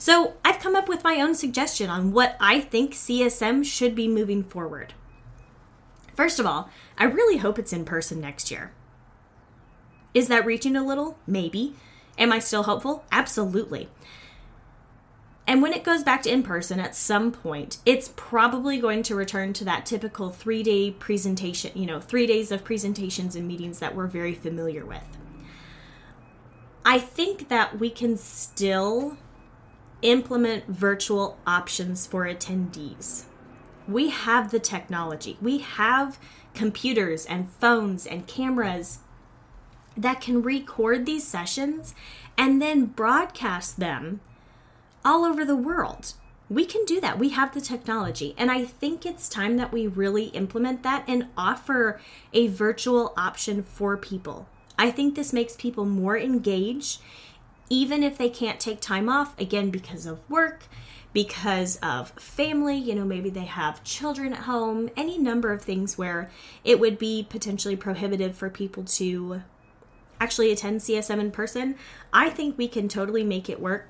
So 0.00 0.32
I've 0.42 0.58
come 0.58 0.74
up 0.74 0.88
with 0.88 1.04
my 1.04 1.20
own 1.20 1.34
suggestion 1.34 1.90
on 1.90 2.12
what 2.12 2.34
I 2.40 2.58
think 2.58 2.94
CSM 2.94 3.66
should 3.66 3.94
be 3.94 4.08
moving 4.08 4.42
forward. 4.42 4.94
First 6.16 6.40
of 6.40 6.46
all, 6.46 6.70
I 6.96 7.04
really 7.04 7.36
hope 7.36 7.58
it's 7.58 7.74
in 7.74 7.84
person 7.84 8.18
next 8.18 8.50
year. 8.50 8.72
Is 10.14 10.28
that 10.28 10.46
reaching 10.46 10.74
a 10.74 10.82
little? 10.82 11.18
Maybe. 11.26 11.74
Am 12.16 12.32
I 12.32 12.38
still 12.38 12.62
hopeful? 12.62 13.04
Absolutely. 13.12 13.90
And 15.46 15.60
when 15.60 15.74
it 15.74 15.84
goes 15.84 16.02
back 16.02 16.22
to 16.22 16.32
in 16.32 16.44
person 16.44 16.80
at 16.80 16.96
some 16.96 17.30
point, 17.30 17.76
it's 17.84 18.10
probably 18.16 18.78
going 18.78 19.02
to 19.02 19.14
return 19.14 19.52
to 19.52 19.66
that 19.66 19.84
typical 19.84 20.30
three 20.30 20.62
day 20.62 20.92
presentation, 20.92 21.72
you 21.74 21.84
know, 21.84 22.00
three 22.00 22.26
days 22.26 22.50
of 22.50 22.64
presentations 22.64 23.36
and 23.36 23.46
meetings 23.46 23.80
that 23.80 23.94
we're 23.94 24.06
very 24.06 24.32
familiar 24.32 24.86
with. 24.86 25.18
I 26.86 26.98
think 26.98 27.48
that 27.48 27.78
we 27.78 27.90
can 27.90 28.16
still 28.16 29.18
implement 30.02 30.66
virtual 30.66 31.38
options 31.46 32.06
for 32.06 32.24
attendees. 32.24 33.24
We 33.86 34.10
have 34.10 34.50
the 34.50 34.60
technology, 34.60 35.36
we 35.40 35.58
have 35.58 36.18
computers 36.54 37.26
and 37.26 37.50
phones 37.50 38.06
and 38.06 38.26
cameras 38.26 39.00
that 39.96 40.20
can 40.20 40.42
record 40.42 41.06
these 41.06 41.26
sessions 41.26 41.94
and 42.36 42.60
then 42.60 42.86
broadcast 42.86 43.78
them 43.78 44.20
all 45.04 45.24
over 45.24 45.44
the 45.44 45.56
world. 45.56 46.14
We 46.48 46.64
can 46.64 46.84
do 46.84 47.00
that. 47.00 47.18
We 47.18 47.30
have 47.30 47.54
the 47.54 47.60
technology. 47.60 48.34
And 48.36 48.50
I 48.50 48.64
think 48.64 49.06
it's 49.06 49.28
time 49.28 49.56
that 49.56 49.72
we 49.72 49.86
really 49.86 50.26
implement 50.26 50.82
that 50.82 51.04
and 51.06 51.28
offer 51.36 52.00
a 52.32 52.48
virtual 52.48 53.12
option 53.16 53.62
for 53.62 53.96
people. 53.96 54.48
I 54.76 54.90
think 54.90 55.14
this 55.14 55.32
makes 55.32 55.54
people 55.56 55.84
more 55.84 56.18
engaged, 56.18 57.00
even 57.70 58.02
if 58.02 58.18
they 58.18 58.28
can't 58.28 58.60
take 58.60 58.80
time 58.80 59.08
off, 59.08 59.38
again, 59.40 59.70
because 59.70 60.04
of 60.04 60.18
work, 60.28 60.64
because 61.12 61.76
of 61.76 62.10
family, 62.10 62.76
you 62.76 62.94
know, 62.94 63.04
maybe 63.04 63.30
they 63.30 63.44
have 63.44 63.82
children 63.84 64.32
at 64.32 64.40
home, 64.40 64.90
any 64.96 65.16
number 65.16 65.52
of 65.52 65.62
things 65.62 65.96
where 65.96 66.30
it 66.64 66.78
would 66.78 66.98
be 66.98 67.26
potentially 67.28 67.76
prohibitive 67.76 68.36
for 68.36 68.50
people 68.50 68.84
to 68.84 69.42
actually 70.20 70.52
attend 70.52 70.80
CSM 70.80 71.18
in 71.18 71.30
person. 71.30 71.76
I 72.12 72.28
think 72.28 72.58
we 72.58 72.68
can 72.68 72.88
totally 72.88 73.24
make 73.24 73.48
it 73.48 73.60
work 73.60 73.88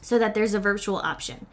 so 0.00 0.18
that 0.18 0.34
there's 0.34 0.54
a 0.54 0.60
virtual 0.60 0.96
option. 0.98 1.46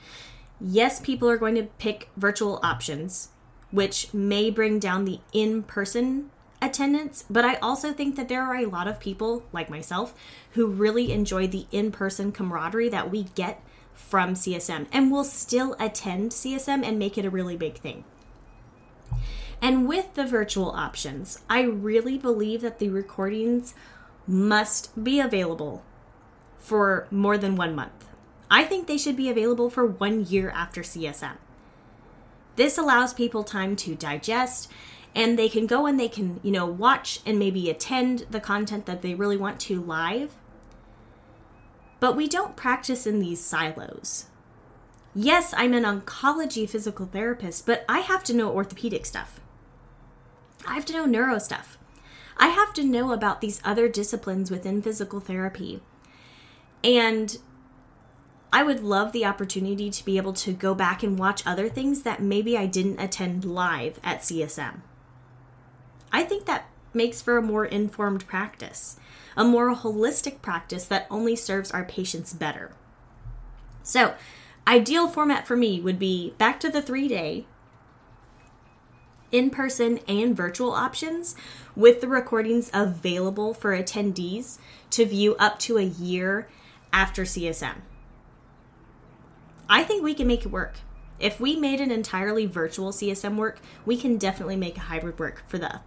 Yes, 0.62 1.02
people 1.02 1.30
are 1.30 1.38
going 1.38 1.56
to 1.56 1.64
pick 1.64 2.10
virtual 2.16 2.60
options, 2.64 3.30
which 3.72 4.14
may 4.14 4.50
bring 4.50 4.80
down 4.80 5.06
the 5.06 5.20
in 5.34 5.64
person 5.64 6.30
attendance, 6.66 7.26
but 7.30 7.46
I 7.46 7.56
also 7.56 7.94
think 7.94 8.16
that 8.16 8.30
there 8.30 8.44
are 8.44 8.56
a 8.56 8.66
lot 8.66 8.88
of 8.88 9.00
people, 9.00 9.44
like 9.52 9.70
myself, 9.70 10.14
who 10.52 10.68
really 10.68 11.12
enjoy 11.12 11.48
the 11.48 11.68
in 11.72 11.92
person 11.92 12.32
camaraderie 12.32 12.90
that 12.90 13.12
we 13.12 13.24
get 13.36 13.62
from 13.94 14.34
CSM 14.34 14.88
and 14.92 15.12
will 15.12 15.24
still 15.24 15.76
attend 15.80 16.32
CSM 16.32 16.84
and 16.84 16.98
make 16.98 17.18
it 17.18 17.26
a 17.26 17.30
really 17.30 17.58
big 17.58 17.78
thing. 17.78 18.04
And 19.62 19.88
with 19.88 20.14
the 20.16 20.26
virtual 20.26 20.72
options, 20.72 21.40
I 21.50 21.62
really 21.62 22.18
believe 22.18 22.62
that 22.62 22.80
the 22.80 22.90
recordings 22.90 23.74
must 24.28 25.04
be 25.04 25.20
available 25.20 25.84
for 26.58 27.08
more 27.12 27.38
than 27.38 27.56
one 27.56 27.76
month. 27.76 28.08
I 28.52 28.66
think 28.66 28.88
they 28.88 28.98
should 28.98 29.16
be 29.16 29.30
available 29.30 29.70
for 29.70 29.86
one 29.86 30.26
year 30.26 30.50
after 30.50 30.82
CSM. 30.82 31.38
This 32.56 32.78
allows 32.78 33.14
people 33.14 33.44
time 33.44 33.76
to 33.78 33.96
digest 33.96 34.70
and 35.16 35.38
they 35.38 35.50
can 35.50 35.68
go 35.68 35.86
and 35.86 36.00
they 36.00 36.08
can, 36.08 36.40
you 36.44 36.52
know, 36.52 36.66
watch 36.66 37.20
and 37.26 37.38
maybe 37.38 37.70
attend 37.70 38.26
the 38.30 38.40
content 38.40 38.86
that 38.86 39.02
they 39.02 39.14
really 39.14 39.38
want 39.38 39.60
to 39.62 39.82
live. 39.82 40.34
But 42.00 42.16
we 42.16 42.28
don't 42.28 42.56
practice 42.56 43.06
in 43.06 43.20
these 43.20 43.44
silos. 43.44 44.26
Yes, 45.16 45.54
I'm 45.56 45.74
an 45.74 45.84
oncology 45.84 46.68
physical 46.68 47.06
therapist, 47.06 47.66
but 47.66 47.86
I 47.88 48.00
have 48.00 48.24
to 48.26 48.34
know 48.34 48.52
orthopedic 48.52 49.06
stuff. 49.06 49.40
I 50.68 50.74
have 50.74 50.86
to 50.86 50.94
know 50.94 51.06
neuro 51.06 51.38
stuff. 51.38 51.78
I 52.38 52.48
have 52.48 52.74
to 52.74 52.84
know 52.84 53.12
about 53.12 53.42
these 53.42 53.62
other 53.64 53.88
disciplines 53.88 54.50
within 54.50 54.82
physical 54.82 55.20
therapy. 55.20 55.82
And 56.84 57.38
I 58.52 58.64
would 58.64 58.82
love 58.82 59.12
the 59.12 59.26
opportunity 59.26 59.92
to 59.92 60.06
be 60.06 60.18
able 60.18 60.34
to 60.34 60.52
go 60.52 60.74
back 60.74 61.04
and 61.04 61.18
watch 61.18 61.44
other 61.46 61.70
things 61.70 62.02
that 62.02 62.22
maybe 62.22 62.58
I 62.58 62.66
didn't 62.66 63.00
attend 63.00 63.46
live 63.46 64.00
at 64.04 64.22
CSM. 64.22 64.82
I 66.14 66.24
think 66.24 66.46
that 66.46 66.70
makes 66.94 67.22
for 67.22 67.38
a 67.38 67.42
more 67.42 67.66
informed 67.66 68.28
practice, 68.28 68.98
a 69.36 69.44
more 69.44 69.76
holistic 69.76 70.44
practice 70.44 70.86
that 70.86 71.08
only 71.10 71.36
serves 71.36 71.72
our 71.72 71.84
patients 71.84 72.34
better. 72.34 72.72
So, 73.82 74.14
ideal 74.68 75.08
format 75.08 75.48
for 75.48 75.58
me 75.58 75.82
would 75.82 75.98
be 75.98 76.36
back 76.38 76.60
to 76.60 76.70
the 76.70 76.84
three 76.84 77.08
day, 77.08 77.48
in 79.32 79.50
person 79.50 80.00
and 80.08 80.38
virtual 80.38 80.72
options, 80.72 81.36
with 81.76 82.00
the 82.00 82.08
recordings 82.08 82.70
available 82.72 83.56
for 83.56 83.76
attendees 83.76 84.60
to 84.92 85.06
view 85.06 85.36
up 85.38 85.58
to 85.58 85.80
a 85.80 85.84
year 85.84 86.48
after 86.94 87.24
CSM. 87.24 87.78
I 89.68 89.84
think 89.84 90.04
we 90.04 90.14
can 90.14 90.28
make 90.28 90.46
it 90.46 90.52
work. 90.52 90.76
If 91.20 91.40
we 91.40 91.56
made 91.56 91.82
an 91.82 91.90
entirely 91.90 92.46
virtual 92.46 92.92
CSM 92.92 93.36
work, 93.38 93.60
we 93.86 93.98
can 93.98 94.18
definitely 94.18 94.58
make 94.58 94.78
a 94.78 94.82
hybrid 94.82 95.18
work 95.18 95.42
for 95.48 95.58
the 95.58 95.82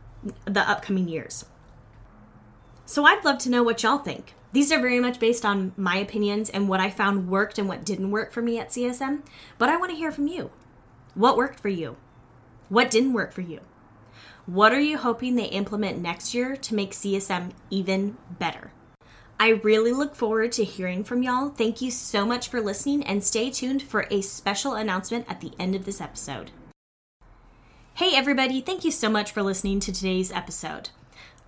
the 0.45 0.69
upcoming 0.69 1.09
years. 1.09 1.45
So 2.85 3.05
I'd 3.05 3.25
love 3.25 3.39
to 3.39 3.51
know 3.51 3.63
what 3.63 3.83
y'all 3.83 3.99
think. 3.99 4.35
These 4.53 4.73
are 4.73 4.81
very 4.81 5.01
much 5.01 5.19
based 5.19 5.45
on 5.45 5.73
my 5.77 5.97
opinions 5.97 6.49
and 6.49 6.69
what 6.69 6.81
I 6.81 6.89
found 6.89 7.29
worked 7.29 7.59
and 7.59 7.69
what 7.69 7.85
didn't 7.85 8.11
work 8.11 8.33
for 8.33 8.43
me 8.43 8.59
at 8.59 8.71
CSM, 8.71 9.23
but 9.59 9.69
I 9.69 9.77
want 9.77 9.91
to 9.91 9.97
hear 9.97 10.13
from 10.13 10.29
you. 10.29 10.51
What 11.15 11.37
worked 11.37 11.61
for 11.61 11.69
you? 11.69 11.97
What 12.69 12.91
didn't 12.91 13.13
work 13.13 13.33
for 13.33 13.43
you? 13.43 13.61
What 14.47 14.73
are 14.73 14.81
you 14.81 14.97
hoping 14.97 15.35
they 15.35 15.47
implement 15.47 16.01
next 16.01 16.33
year 16.33 16.57
to 16.57 16.75
make 16.75 16.93
CSM 16.93 17.51
even 17.71 18.17
better? 18.39 18.71
I 19.39 19.49
really 19.49 19.93
look 19.93 20.15
forward 20.15 20.53
to 20.53 20.65
hearing 20.65 21.05
from 21.05 21.23
y'all. 21.23 21.51
Thank 21.51 21.83
you 21.83 21.91
so 21.91 22.25
much 22.25 22.49
for 22.49 22.61
listening 22.61 23.05
and 23.05 23.23
stay 23.23 23.51
tuned 23.51 23.83
for 23.83 24.07
a 24.11 24.23
special 24.23 24.75
announcement 24.75 25.27
at 25.29 25.41
the 25.41 25.53
end 25.59 25.75
of 25.75 25.85
this 25.85 26.01
episode. 26.01 26.53
Hey, 27.97 28.15
everybody, 28.15 28.61
thank 28.61 28.85
you 28.85 28.91
so 28.91 29.09
much 29.09 29.33
for 29.33 29.43
listening 29.43 29.81
to 29.81 29.91
today's 29.91 30.31
episode. 30.31 30.91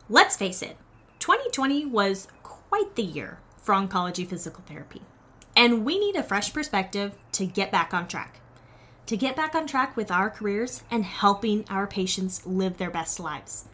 Let's 0.09 0.35
face 0.35 0.63
it, 0.63 0.79
2020 1.19 1.85
was 1.85 2.27
quite 2.43 2.95
the 2.95 3.03
year 3.03 3.39
for 3.59 3.75
oncology 3.75 4.27
physical 4.27 4.65
therapy, 4.67 5.03
and 5.55 5.85
we 5.85 5.99
need 5.99 6.17
a 6.17 6.23
fresh 6.23 6.55
perspective 6.55 7.13
to 7.33 7.45
get 7.45 7.71
back 7.71 7.93
on 7.93 8.09
track. 8.09 8.41
To 9.09 9.17
get 9.19 9.37
back 9.37 9.55
on 9.55 9.67
track 9.67 9.95
with 9.95 10.11
our 10.11 10.31
careers 10.31 10.85
and 10.91 11.05
helping 11.05 11.67
our 11.69 11.87
patients 11.87 12.47
live 12.47 12.79
their 12.79 12.91
best 12.91 13.21
lives. 13.21 13.67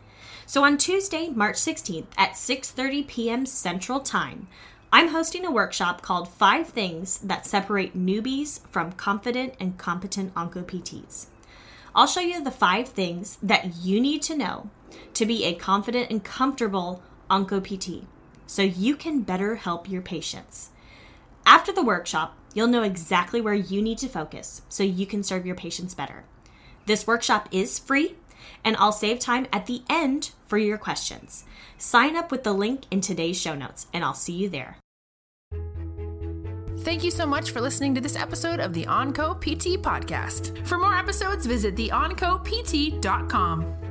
So 0.45 0.65
on 0.65 0.77
Tuesday, 0.77 1.29
March 1.29 1.59
16th 1.59 2.09
at 2.19 2.33
6:30 2.33 3.07
p.m. 3.07 3.47
Central 3.47 4.01
Time, 4.01 4.49
I'm 4.93 5.11
hosting 5.11 5.47
a 5.47 5.53
workshop 5.53 6.03
called 6.03 6.29
5 6.29 6.71
Things 6.71 7.19
That 7.19 7.47
Separate 7.47 7.97
Newbies 7.97 8.67
from 8.73 8.91
Confident 8.91 9.55
and 9.61 9.79
Competent 9.79 10.35
OncoPTs. 10.35 11.27
I'll 11.95 12.07
show 12.09 12.21
you 12.21 12.43
the 12.43 12.51
5 12.51 12.89
things 12.89 13.39
that 13.43 13.77
you 13.77 14.01
need 14.01 14.23
to 14.23 14.37
know 14.37 14.71
to 15.15 15.25
be 15.25 15.45
a 15.45 15.55
confident 15.55 16.11
and 16.11 16.25
comfortable 16.25 17.03
OncoPT 17.31 18.05
so 18.47 18.63
you 18.63 18.97
can 18.97 19.21
better 19.21 19.57
help 19.57 19.89
your 19.89 20.03
patients. 20.03 20.71
After 21.47 21.73
the 21.73 21.85
workshop, 21.85 22.37
you'll 22.53 22.67
know 22.67 22.83
exactly 22.83 23.41
where 23.41 23.55
you 23.55 23.81
need 23.81 23.99
to 23.99 24.09
focus 24.09 24.63
so 24.69 24.83
you 24.83 25.07
can 25.07 25.23
serve 25.23 25.47
your 25.47 25.55
patients 25.55 25.95
better. 25.95 26.25
This 26.87 27.07
workshop 27.07 27.49
is 27.53 27.79
free 27.79 28.17
and 28.65 28.77
I'll 28.77 28.93
save 28.93 29.19
time 29.21 29.47
at 29.53 29.67
the 29.67 29.83
end 29.89 30.33
for 30.47 30.59
your 30.59 30.79
questions. 30.79 31.45
Sign 31.79 32.17
up 32.17 32.31
with 32.31 32.45
the 32.45 32.53
link 32.53 32.85
in 32.91 33.01
today's 33.01 33.41
show 33.41 33.55
notes, 33.55 33.87
and 33.93 34.05
I'll 34.05 34.15
see 34.15 34.35
you 34.35 34.49
there. 34.49 34.77
Thank 36.85 37.03
you 37.03 37.11
so 37.11 37.25
much 37.25 37.51
for 37.51 37.63
listening 37.63 37.95
to 37.95 38.03
this 38.03 38.15
episode 38.15 38.61
of 38.61 38.75
the 38.75 38.85
OncoPT 38.85 39.79
podcast. 39.79 40.67
For 40.67 40.77
more 40.77 40.95
episodes, 40.95 41.47
visit 41.47 41.77
theoncopt.com. 41.77 43.84